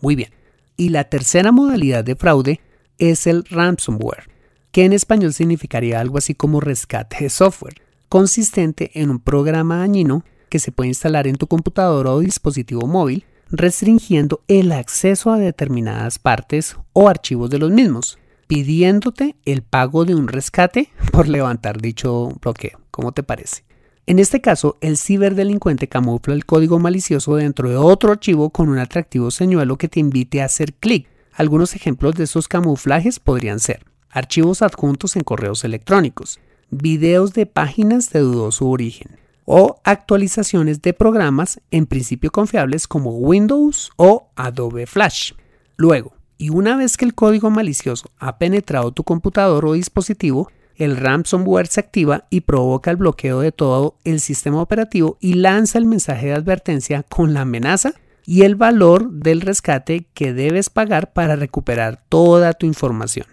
Muy 0.00 0.16
bien. 0.16 0.30
Y 0.76 0.88
la 0.88 1.04
tercera 1.04 1.52
modalidad 1.52 2.04
de 2.04 2.16
fraude 2.16 2.60
es 2.98 3.26
el 3.26 3.44
ransomware, 3.44 4.28
que 4.72 4.84
en 4.84 4.92
español 4.92 5.32
significaría 5.32 6.00
algo 6.00 6.18
así 6.18 6.34
como 6.34 6.60
rescate 6.60 7.18
de 7.20 7.30
software, 7.30 7.80
consistente 8.16 8.92
en 8.94 9.10
un 9.10 9.20
programa 9.20 9.76
dañino 9.76 10.24
que 10.48 10.58
se 10.58 10.72
puede 10.72 10.88
instalar 10.88 11.26
en 11.26 11.36
tu 11.36 11.48
computadora 11.48 12.12
o 12.12 12.20
dispositivo 12.20 12.86
móvil, 12.86 13.26
restringiendo 13.50 14.40
el 14.48 14.72
acceso 14.72 15.30
a 15.30 15.38
determinadas 15.38 16.18
partes 16.18 16.78
o 16.94 17.10
archivos 17.10 17.50
de 17.50 17.58
los 17.58 17.70
mismos, 17.70 18.18
pidiéndote 18.46 19.36
el 19.44 19.60
pago 19.60 20.06
de 20.06 20.14
un 20.14 20.28
rescate 20.28 20.88
por 21.12 21.28
levantar 21.28 21.78
dicho 21.78 22.30
bloqueo. 22.40 22.80
¿Cómo 22.90 23.12
te 23.12 23.22
parece? 23.22 23.64
En 24.06 24.18
este 24.18 24.40
caso, 24.40 24.78
el 24.80 24.96
ciberdelincuente 24.96 25.86
camufla 25.86 26.32
el 26.32 26.46
código 26.46 26.78
malicioso 26.78 27.36
dentro 27.36 27.68
de 27.68 27.76
otro 27.76 28.12
archivo 28.12 28.48
con 28.48 28.70
un 28.70 28.78
atractivo 28.78 29.30
señuelo 29.30 29.76
que 29.76 29.88
te 29.88 30.00
invite 30.00 30.40
a 30.40 30.46
hacer 30.46 30.72
clic. 30.72 31.06
Algunos 31.34 31.74
ejemplos 31.74 32.14
de 32.14 32.24
estos 32.24 32.48
camuflajes 32.48 33.20
podrían 33.20 33.60
ser 33.60 33.84
archivos 34.08 34.62
adjuntos 34.62 35.16
en 35.16 35.22
correos 35.22 35.64
electrónicos, 35.64 36.40
videos 36.70 37.32
de 37.32 37.46
páginas 37.46 38.10
de 38.10 38.20
dudoso 38.20 38.66
origen 38.66 39.18
o 39.44 39.80
actualizaciones 39.84 40.82
de 40.82 40.92
programas 40.92 41.60
en 41.70 41.86
principio 41.86 42.30
confiables 42.30 42.88
como 42.88 43.12
Windows 43.12 43.90
o 43.96 44.28
Adobe 44.34 44.86
Flash. 44.86 45.32
Luego, 45.76 46.14
y 46.36 46.50
una 46.50 46.76
vez 46.76 46.96
que 46.96 47.04
el 47.04 47.14
código 47.14 47.50
malicioso 47.50 48.10
ha 48.18 48.38
penetrado 48.38 48.92
tu 48.92 49.04
computador 49.04 49.64
o 49.64 49.72
dispositivo, 49.72 50.50
el 50.74 50.96
ransomware 50.96 51.68
se 51.68 51.80
activa 51.80 52.26
y 52.28 52.42
provoca 52.42 52.90
el 52.90 52.98
bloqueo 52.98 53.40
de 53.40 53.52
todo 53.52 53.96
el 54.04 54.20
sistema 54.20 54.60
operativo 54.60 55.16
y 55.20 55.34
lanza 55.34 55.78
el 55.78 55.86
mensaje 55.86 56.26
de 56.26 56.34
advertencia 56.34 57.02
con 57.04 57.32
la 57.32 57.42
amenaza 57.42 57.94
y 58.26 58.42
el 58.42 58.56
valor 58.56 59.10
del 59.10 59.40
rescate 59.40 60.08
que 60.12 60.34
debes 60.34 60.68
pagar 60.68 61.12
para 61.12 61.36
recuperar 61.36 62.04
toda 62.08 62.52
tu 62.52 62.66
información. 62.66 63.26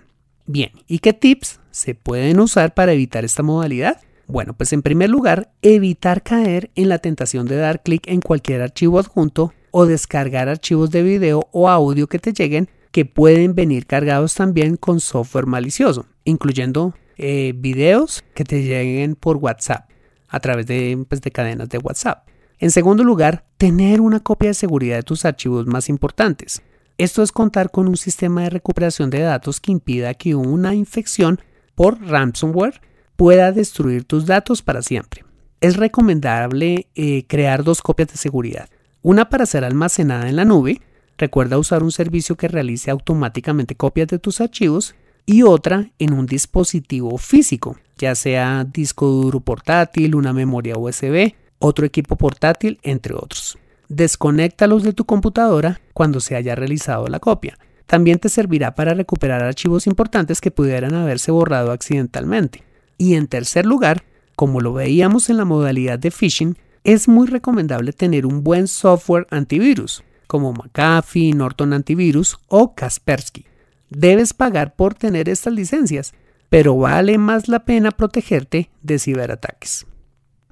Bien, 0.45 0.71
¿y 0.87 0.99
qué 0.99 1.13
tips 1.13 1.59
se 1.73 1.95
pueden 1.95 2.39
usar 2.39 2.73
para 2.73 2.93
evitar 2.93 3.25
esta 3.25 3.43
modalidad? 3.43 3.99
Bueno, 4.27 4.53
pues 4.53 4.71
en 4.71 4.81
primer 4.81 5.09
lugar, 5.09 5.51
evitar 5.61 6.23
caer 6.23 6.71
en 6.75 6.87
la 6.87 6.99
tentación 6.99 7.45
de 7.47 7.57
dar 7.57 7.83
clic 7.83 8.07
en 8.07 8.21
cualquier 8.21 8.61
archivo 8.61 8.99
adjunto 8.99 9.53
o 9.71 9.85
descargar 9.85 10.47
archivos 10.47 10.91
de 10.91 11.03
video 11.03 11.49
o 11.51 11.67
audio 11.67 12.07
que 12.07 12.19
te 12.19 12.31
lleguen 12.31 12.69
que 12.91 13.05
pueden 13.05 13.55
venir 13.55 13.87
cargados 13.87 14.35
también 14.35 14.77
con 14.77 14.99
software 14.99 15.47
malicioso, 15.47 16.05
incluyendo 16.25 16.93
eh, 17.17 17.53
videos 17.55 18.23
que 18.35 18.43
te 18.43 18.61
lleguen 18.61 19.15
por 19.15 19.37
WhatsApp 19.37 19.89
a 20.29 20.39
través 20.39 20.67
de, 20.67 21.03
pues, 21.09 21.19
de 21.21 21.31
cadenas 21.31 21.69
de 21.69 21.79
WhatsApp. 21.79 22.27
En 22.59 22.69
segundo 22.69 23.03
lugar, 23.03 23.45
tener 23.57 23.99
una 23.99 24.19
copia 24.19 24.49
de 24.49 24.53
seguridad 24.53 24.97
de 24.97 25.03
tus 25.03 25.25
archivos 25.25 25.65
más 25.65 25.89
importantes. 25.89 26.61
Esto 26.99 27.23
es 27.23 27.31
contar 27.31 27.71
con 27.71 27.87
un 27.87 27.97
sistema 27.97 28.43
de 28.43 28.51
recuperación 28.51 29.09
de 29.09 29.21
datos 29.21 29.59
que 29.59 29.71
impida 29.71 30.13
que 30.13 30.35
una 30.35 30.75
infección 30.75 31.41
por 31.75 32.01
ransomware 32.01 32.81
pueda 33.15 33.51
destruir 33.51 34.05
tus 34.05 34.25
datos 34.25 34.61
para 34.61 34.81
siempre. 34.81 35.23
Es 35.61 35.77
recomendable 35.77 36.87
eh, 36.95 37.25
crear 37.27 37.63
dos 37.63 37.81
copias 37.81 38.09
de 38.09 38.17
seguridad, 38.17 38.69
una 39.01 39.29
para 39.29 39.45
ser 39.45 39.63
almacenada 39.63 40.29
en 40.29 40.35
la 40.35 40.45
nube 40.45 40.81
Recuerda 41.17 41.57
usar 41.57 41.83
un 41.83 41.91
servicio 41.91 42.35
que 42.35 42.47
realice 42.47 42.91
automáticamente 42.91 43.75
copias 43.75 44.07
de 44.07 44.19
tus 44.19 44.41
archivos 44.41 44.95
y 45.25 45.43
otra 45.43 45.91
en 45.99 46.13
un 46.13 46.25
dispositivo 46.25 47.17
físico, 47.17 47.77
ya 47.97 48.15
sea 48.15 48.65
disco 48.65 49.07
duro 49.07 49.39
portátil, 49.39 50.15
una 50.15 50.33
memoria 50.33 50.77
USB, 50.77 51.33
otro 51.59 51.85
equipo 51.85 52.17
portátil, 52.17 52.79
entre 52.83 53.13
otros. 53.13 53.57
Desconéctalos 53.87 54.83
de 54.83 54.93
tu 54.93 55.05
computadora 55.05 55.79
cuando 55.93 56.19
se 56.19 56.35
haya 56.35 56.55
realizado 56.55 57.07
la 57.07 57.19
copia. 57.19 57.57
También 57.85 58.19
te 58.19 58.29
servirá 58.29 58.75
para 58.75 58.93
recuperar 58.93 59.43
archivos 59.43 59.87
importantes 59.87 60.41
que 60.41 60.51
pudieran 60.51 60.93
haberse 60.93 61.31
borrado 61.31 61.71
accidentalmente. 61.71 62.63
Y 62.97 63.15
en 63.15 63.27
tercer 63.27 63.65
lugar, 63.65 64.03
como 64.35 64.61
lo 64.61 64.73
veíamos 64.73 65.29
en 65.29 65.37
la 65.37 65.45
modalidad 65.45 65.99
de 65.99 66.11
phishing, 66.11 66.57
es 66.83 67.07
muy 67.07 67.27
recomendable 67.27 67.93
tener 67.93 68.25
un 68.25 68.43
buen 68.43 68.67
software 68.67 69.27
antivirus 69.29 70.03
como 70.33 70.51
McAfee, 70.51 71.33
Norton 71.33 71.73
Antivirus 71.73 72.39
o 72.47 72.73
Kaspersky. 72.73 73.45
Debes 73.91 74.33
pagar 74.33 74.75
por 74.75 74.95
tener 74.95 75.29
estas 75.29 75.53
licencias, 75.53 76.15
pero 76.49 76.75
vale 76.75 77.19
más 77.19 77.47
la 77.47 77.65
pena 77.65 77.91
protegerte 77.91 78.71
de 78.81 78.97
ciberataques. 78.97 79.85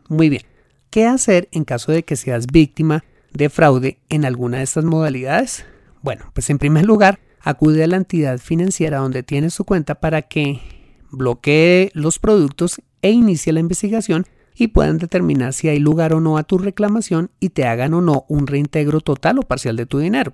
Muy 0.07 0.29
bien, 0.29 0.43
¿qué 0.91 1.07
hacer 1.07 1.49
en 1.51 1.63
caso 1.63 1.91
de 1.91 2.03
que 2.03 2.15
seas 2.15 2.45
víctima 2.45 3.03
de 3.33 3.49
fraude 3.49 3.97
en 4.09 4.23
alguna 4.23 4.59
de 4.59 4.65
estas 4.65 4.85
modalidades? 4.85 5.65
Bueno, 6.01 6.31
pues 6.33 6.49
en 6.49 6.57
primer 6.57 6.85
lugar, 6.85 7.19
acude 7.39 7.83
a 7.83 7.87
la 7.87 7.97
entidad 7.97 8.39
financiera 8.39 8.99
donde 8.99 9.23
tienes 9.23 9.53
su 9.53 9.65
cuenta 9.65 9.95
para 9.95 10.23
que 10.23 10.59
bloquee 11.11 11.91
los 11.93 12.19
productos 12.19 12.81
e 13.01 13.11
inicie 13.11 13.53
la 13.53 13.59
investigación 13.59 14.25
y 14.55 14.67
puedan 14.67 14.97
determinar 14.97 15.53
si 15.53 15.69
hay 15.69 15.79
lugar 15.79 16.13
o 16.13 16.19
no 16.19 16.37
a 16.37 16.43
tu 16.43 16.57
reclamación 16.57 17.31
y 17.39 17.49
te 17.49 17.65
hagan 17.65 17.93
o 17.93 18.01
no 18.01 18.25
un 18.27 18.47
reintegro 18.47 19.01
total 19.01 19.39
o 19.39 19.41
parcial 19.43 19.75
de 19.75 19.85
tu 19.85 19.99
dinero. 19.99 20.33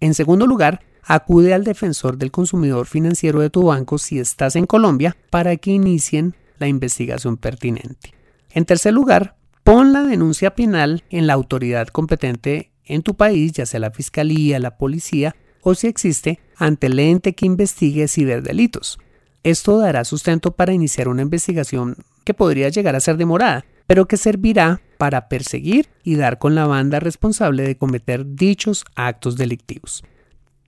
En 0.00 0.14
segundo 0.14 0.46
lugar, 0.46 0.80
acude 1.04 1.54
al 1.54 1.64
defensor 1.64 2.16
del 2.16 2.30
consumidor 2.30 2.86
financiero 2.86 3.40
de 3.40 3.50
tu 3.50 3.64
banco 3.64 3.98
si 3.98 4.18
estás 4.18 4.56
en 4.56 4.66
Colombia 4.66 5.16
para 5.30 5.56
que 5.56 5.72
inicien 5.72 6.34
la 6.58 6.68
investigación 6.68 7.36
pertinente. 7.36 8.14
En 8.50 8.64
tercer 8.64 8.94
lugar, 8.94 9.36
pon 9.64 9.92
la 9.92 10.02
denuncia 10.02 10.54
penal 10.54 11.04
en 11.10 11.26
la 11.26 11.34
autoridad 11.34 11.88
competente 11.88 12.71
en 12.94 13.02
tu 13.02 13.14
país, 13.14 13.52
ya 13.52 13.66
sea 13.66 13.80
la 13.80 13.90
fiscalía, 13.90 14.58
la 14.58 14.76
policía 14.76 15.34
o 15.62 15.74
si 15.74 15.86
existe 15.86 16.40
ante 16.56 16.88
el 16.88 16.98
ente 16.98 17.34
que 17.34 17.46
investigue 17.46 18.08
ciberdelitos. 18.08 18.98
Esto 19.44 19.78
dará 19.78 20.04
sustento 20.04 20.52
para 20.52 20.72
iniciar 20.72 21.08
una 21.08 21.22
investigación 21.22 21.96
que 22.24 22.34
podría 22.34 22.68
llegar 22.68 22.94
a 22.94 23.00
ser 23.00 23.16
demorada, 23.16 23.64
pero 23.86 24.06
que 24.06 24.16
servirá 24.16 24.80
para 24.98 25.28
perseguir 25.28 25.88
y 26.04 26.16
dar 26.16 26.38
con 26.38 26.54
la 26.54 26.66
banda 26.66 27.00
responsable 27.00 27.64
de 27.64 27.76
cometer 27.76 28.34
dichos 28.36 28.84
actos 28.94 29.36
delictivos. 29.36 30.04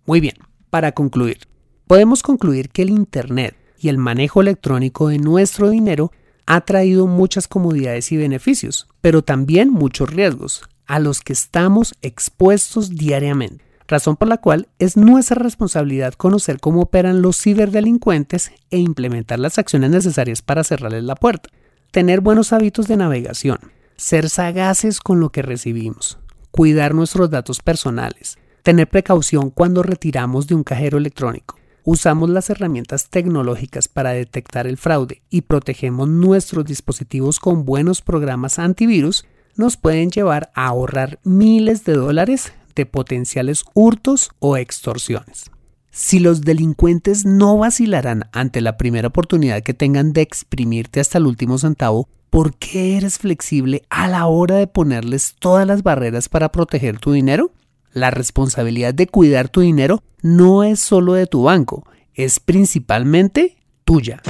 Muy 0.07 0.21
bien, 0.21 0.35
para 0.71 0.93
concluir, 0.93 1.39
podemos 1.87 2.23
concluir 2.23 2.71
que 2.71 2.83
el 2.83 2.91
Internet 2.91 3.57
y 3.79 3.89
el 3.89 3.99
manejo 3.99 4.41
electrónico 4.41 5.09
de 5.09 5.19
nuestro 5.19 5.71
dinero 5.71 6.11
ha 6.47 6.63
traído 6.63 7.07
muchas 7.07 7.49
comodidades 7.49 8.11
y 8.13 8.17
beneficios, 8.17 8.89
pero 9.01 9.23
también 9.23 9.71
muchos 9.71 10.11
riesgos 10.11 10.63
a 10.87 10.99
los 10.99 11.21
que 11.21 11.33
estamos 11.33 11.95
expuestos 12.03 12.91
diariamente. 12.91 13.65
razón 13.87 14.17
por 14.17 14.29
la 14.29 14.39
cual 14.39 14.69
es 14.79 14.97
nuestra 14.97 15.37
responsabilidad 15.37 16.15
conocer 16.15 16.59
cómo 16.59 16.83
operan 16.83 17.21
los 17.21 17.37
ciberdelincuentes 17.41 18.51
e 18.71 18.79
implementar 18.79 19.39
las 19.39 19.59
acciones 19.59 19.91
necesarias 19.91 20.41
para 20.41 20.65
cerrarles 20.65 21.05
la 21.05 21.15
puerta. 21.17 21.51
Tener 21.91 22.21
buenos 22.21 22.53
hábitos 22.53 22.89
de 22.89 22.97
navegación, 22.97 23.59
ser 23.97 24.31
sagaces 24.31 25.01
con 25.01 25.21
lo 25.21 25.31
que 25.31 25.43
recibimos, 25.43 26.19
cuidar 26.51 26.95
nuestros 26.95 27.31
datos 27.31 27.61
personales, 27.61 28.39
tener 28.63 28.89
precaución 28.89 29.51
cuando 29.51 29.83
retiramos 29.83 30.47
de 30.47 30.55
un 30.55 30.65
cajero 30.65 30.99
electrónico. 30.99 31.57
Usamos 31.87 32.31
las 32.31 32.49
herramientas 32.49 33.11
tecnológicas 33.11 33.89
para 33.89 34.13
detectar 34.13 34.67
el 34.67 34.79
fraude 34.79 35.21
y 35.29 35.43
protegemos 35.43 36.09
nuestros 36.09 36.65
dispositivos 36.65 37.39
con 37.39 37.67
buenos 37.67 38.01
programas 38.01 38.59
antivirus, 38.59 39.27
nos 39.57 39.77
pueden 39.77 40.11
llevar 40.11 40.51
a 40.55 40.67
ahorrar 40.67 41.19
miles 41.25 41.85
de 41.85 41.95
dólares 41.95 42.53
de 42.75 42.87
potenciales 42.87 43.65
hurtos 43.75 44.31
o 44.39 44.57
extorsiones. 44.57 45.51
Si 45.91 46.19
los 46.19 46.41
delincuentes 46.41 47.25
no 47.25 47.57
vacilarán 47.57 48.29
ante 48.33 48.61
la 48.61 48.77
primera 48.77 49.09
oportunidad 49.09 49.63
que 49.63 49.75
tengan 49.75 50.13
de 50.13 50.23
exprimirte 50.23 50.99
hasta 50.99 51.19
el 51.19 51.27
último 51.27 51.57
centavo, 51.57 52.09
¿por 52.31 52.57
qué 52.57 52.97
eres 52.97 53.19
flexible 53.19 53.85
a 53.91 54.09
la 54.09 54.27
hora 54.27 54.57
de 54.57 54.67
ponerles 54.67 55.37
todas 55.39 55.67
las 55.69 55.85
barreras 55.85 56.29
para 56.29 56.51
proteger 56.51 56.99
tu 56.99 57.13
dinero? 57.13 57.53
La 57.93 58.11
responsabilidad 58.11 58.93
de 58.93 59.07
cuidar 59.07 59.49
tu 59.49 59.61
dinero 59.61 60.03
no 60.21 60.65
es 60.65 60.81
solo 60.81 61.13
de 61.13 61.29
tu 61.29 61.45
banco, 61.45 61.87
es 62.13 62.41
principalmente 62.41 63.57
tuya. 63.85 64.21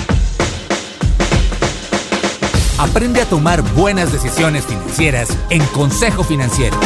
Aprende 2.78 3.20
a 3.20 3.24
tomar 3.24 3.62
buenas 3.74 4.12
decisiones 4.12 4.66
financieras 4.66 5.28
en 5.48 5.64
Consejo 5.66 6.24
Financiero. 6.24 6.76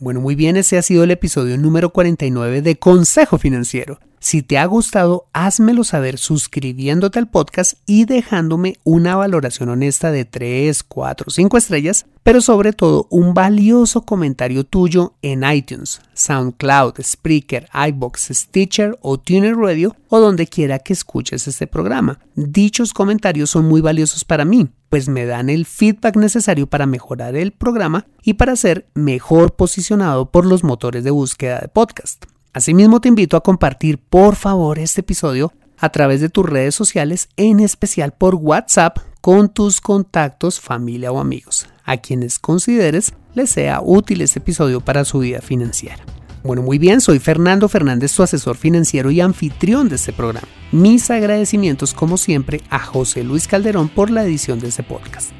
Bueno, 0.00 0.20
muy 0.20 0.34
bien, 0.34 0.56
ese 0.56 0.78
ha 0.78 0.82
sido 0.82 1.04
el 1.04 1.12
episodio 1.12 1.56
número 1.58 1.90
49 1.90 2.60
de 2.60 2.76
Consejo 2.76 3.38
Financiero. 3.38 4.00
Si 4.22 4.42
te 4.42 4.58
ha 4.58 4.66
gustado, 4.66 5.28
házmelo 5.32 5.82
saber 5.82 6.18
suscribiéndote 6.18 7.18
al 7.18 7.30
podcast 7.30 7.78
y 7.86 8.04
dejándome 8.04 8.76
una 8.84 9.16
valoración 9.16 9.70
honesta 9.70 10.12
de 10.12 10.26
3, 10.26 10.82
4, 10.82 11.30
5 11.30 11.56
estrellas, 11.56 12.04
pero 12.22 12.42
sobre 12.42 12.74
todo 12.74 13.06
un 13.08 13.32
valioso 13.32 14.02
comentario 14.02 14.64
tuyo 14.64 15.14
en 15.22 15.42
iTunes, 15.50 16.02
SoundCloud, 16.12 17.00
Spreaker, 17.02 17.70
iBox, 17.88 18.28
Stitcher 18.32 18.98
o 19.00 19.18
Tuner 19.18 19.56
Radio 19.56 19.96
o 20.10 20.20
donde 20.20 20.46
quiera 20.46 20.80
que 20.80 20.92
escuches 20.92 21.48
este 21.48 21.66
programa. 21.66 22.18
Dichos 22.34 22.92
comentarios 22.92 23.48
son 23.48 23.64
muy 23.64 23.80
valiosos 23.80 24.24
para 24.26 24.44
mí 24.44 24.68
pues 24.90 25.08
me 25.08 25.24
dan 25.24 25.48
el 25.48 25.66
feedback 25.66 26.16
necesario 26.16 26.66
para 26.66 26.84
mejorar 26.84 27.36
el 27.36 27.52
programa 27.52 28.06
y 28.24 28.34
para 28.34 28.56
ser 28.56 28.88
mejor 28.92 29.54
posicionado 29.54 30.32
por 30.32 30.44
los 30.44 30.64
motores 30.64 31.04
de 31.04 31.12
búsqueda 31.12 31.60
de 31.60 31.68
podcast. 31.68 32.24
Asimismo 32.52 33.00
te 33.00 33.08
invito 33.08 33.36
a 33.36 33.42
compartir 33.42 33.98
por 33.98 34.34
favor 34.34 34.80
este 34.80 35.02
episodio 35.02 35.52
a 35.78 35.90
través 35.90 36.20
de 36.20 36.28
tus 36.28 36.44
redes 36.44 36.74
sociales, 36.74 37.28
en 37.36 37.60
especial 37.60 38.12
por 38.12 38.34
WhatsApp 38.34 38.98
con 39.20 39.48
tus 39.48 39.80
contactos, 39.80 40.60
familia 40.60 41.12
o 41.12 41.20
amigos, 41.20 41.68
a 41.84 41.98
quienes 41.98 42.38
consideres 42.38 43.14
les 43.34 43.50
sea 43.50 43.80
útil 43.80 44.20
este 44.20 44.40
episodio 44.40 44.80
para 44.80 45.04
su 45.04 45.20
vida 45.20 45.40
financiera. 45.40 46.04
Bueno, 46.42 46.62
muy 46.62 46.78
bien, 46.78 47.00
soy 47.00 47.20
Fernando 47.20 47.68
Fernández, 47.68 48.14
tu 48.14 48.22
asesor 48.24 48.56
financiero 48.56 49.10
y 49.10 49.20
anfitrión 49.20 49.88
de 49.88 49.96
este 49.96 50.12
programa. 50.12 50.48
Mis 50.72 51.08
agradecimientos, 51.10 51.94
como 51.94 52.16
siempre, 52.16 52.62
a 52.68 52.80
José 52.80 53.22
Luis 53.22 53.46
Calderón 53.46 53.88
por 53.88 54.10
la 54.10 54.24
edición 54.24 54.58
de 54.58 54.68
este 54.68 54.82
podcast. 54.82 55.39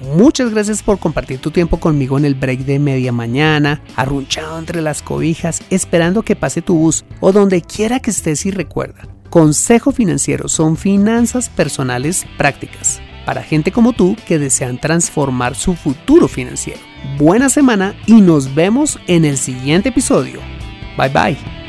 Muchas 0.00 0.50
gracias 0.50 0.82
por 0.82 0.98
compartir 0.98 1.38
tu 1.40 1.50
tiempo 1.50 1.78
conmigo 1.78 2.16
en 2.16 2.24
el 2.24 2.34
break 2.34 2.60
de 2.60 2.78
media 2.78 3.12
mañana, 3.12 3.82
arrunchado 3.96 4.58
entre 4.58 4.80
las 4.80 5.02
cobijas, 5.02 5.62
esperando 5.70 6.22
que 6.22 6.36
pase 6.36 6.62
tu 6.62 6.74
bus 6.74 7.04
o 7.20 7.32
donde 7.32 7.60
quiera 7.62 8.00
que 8.00 8.10
estés 8.10 8.46
y 8.46 8.50
recuerda. 8.50 9.06
Consejo 9.28 9.92
Financiero 9.92 10.48
son 10.48 10.76
finanzas 10.76 11.48
personales 11.48 12.26
prácticas 12.36 13.00
para 13.24 13.42
gente 13.42 13.70
como 13.70 13.92
tú 13.92 14.16
que 14.26 14.38
desean 14.38 14.80
transformar 14.80 15.54
su 15.54 15.74
futuro 15.74 16.26
financiero. 16.26 16.80
Buena 17.18 17.48
semana 17.48 17.94
y 18.06 18.20
nos 18.20 18.54
vemos 18.54 18.98
en 19.06 19.24
el 19.24 19.38
siguiente 19.38 19.90
episodio. 19.90 20.40
Bye 20.96 21.10
bye. 21.10 21.59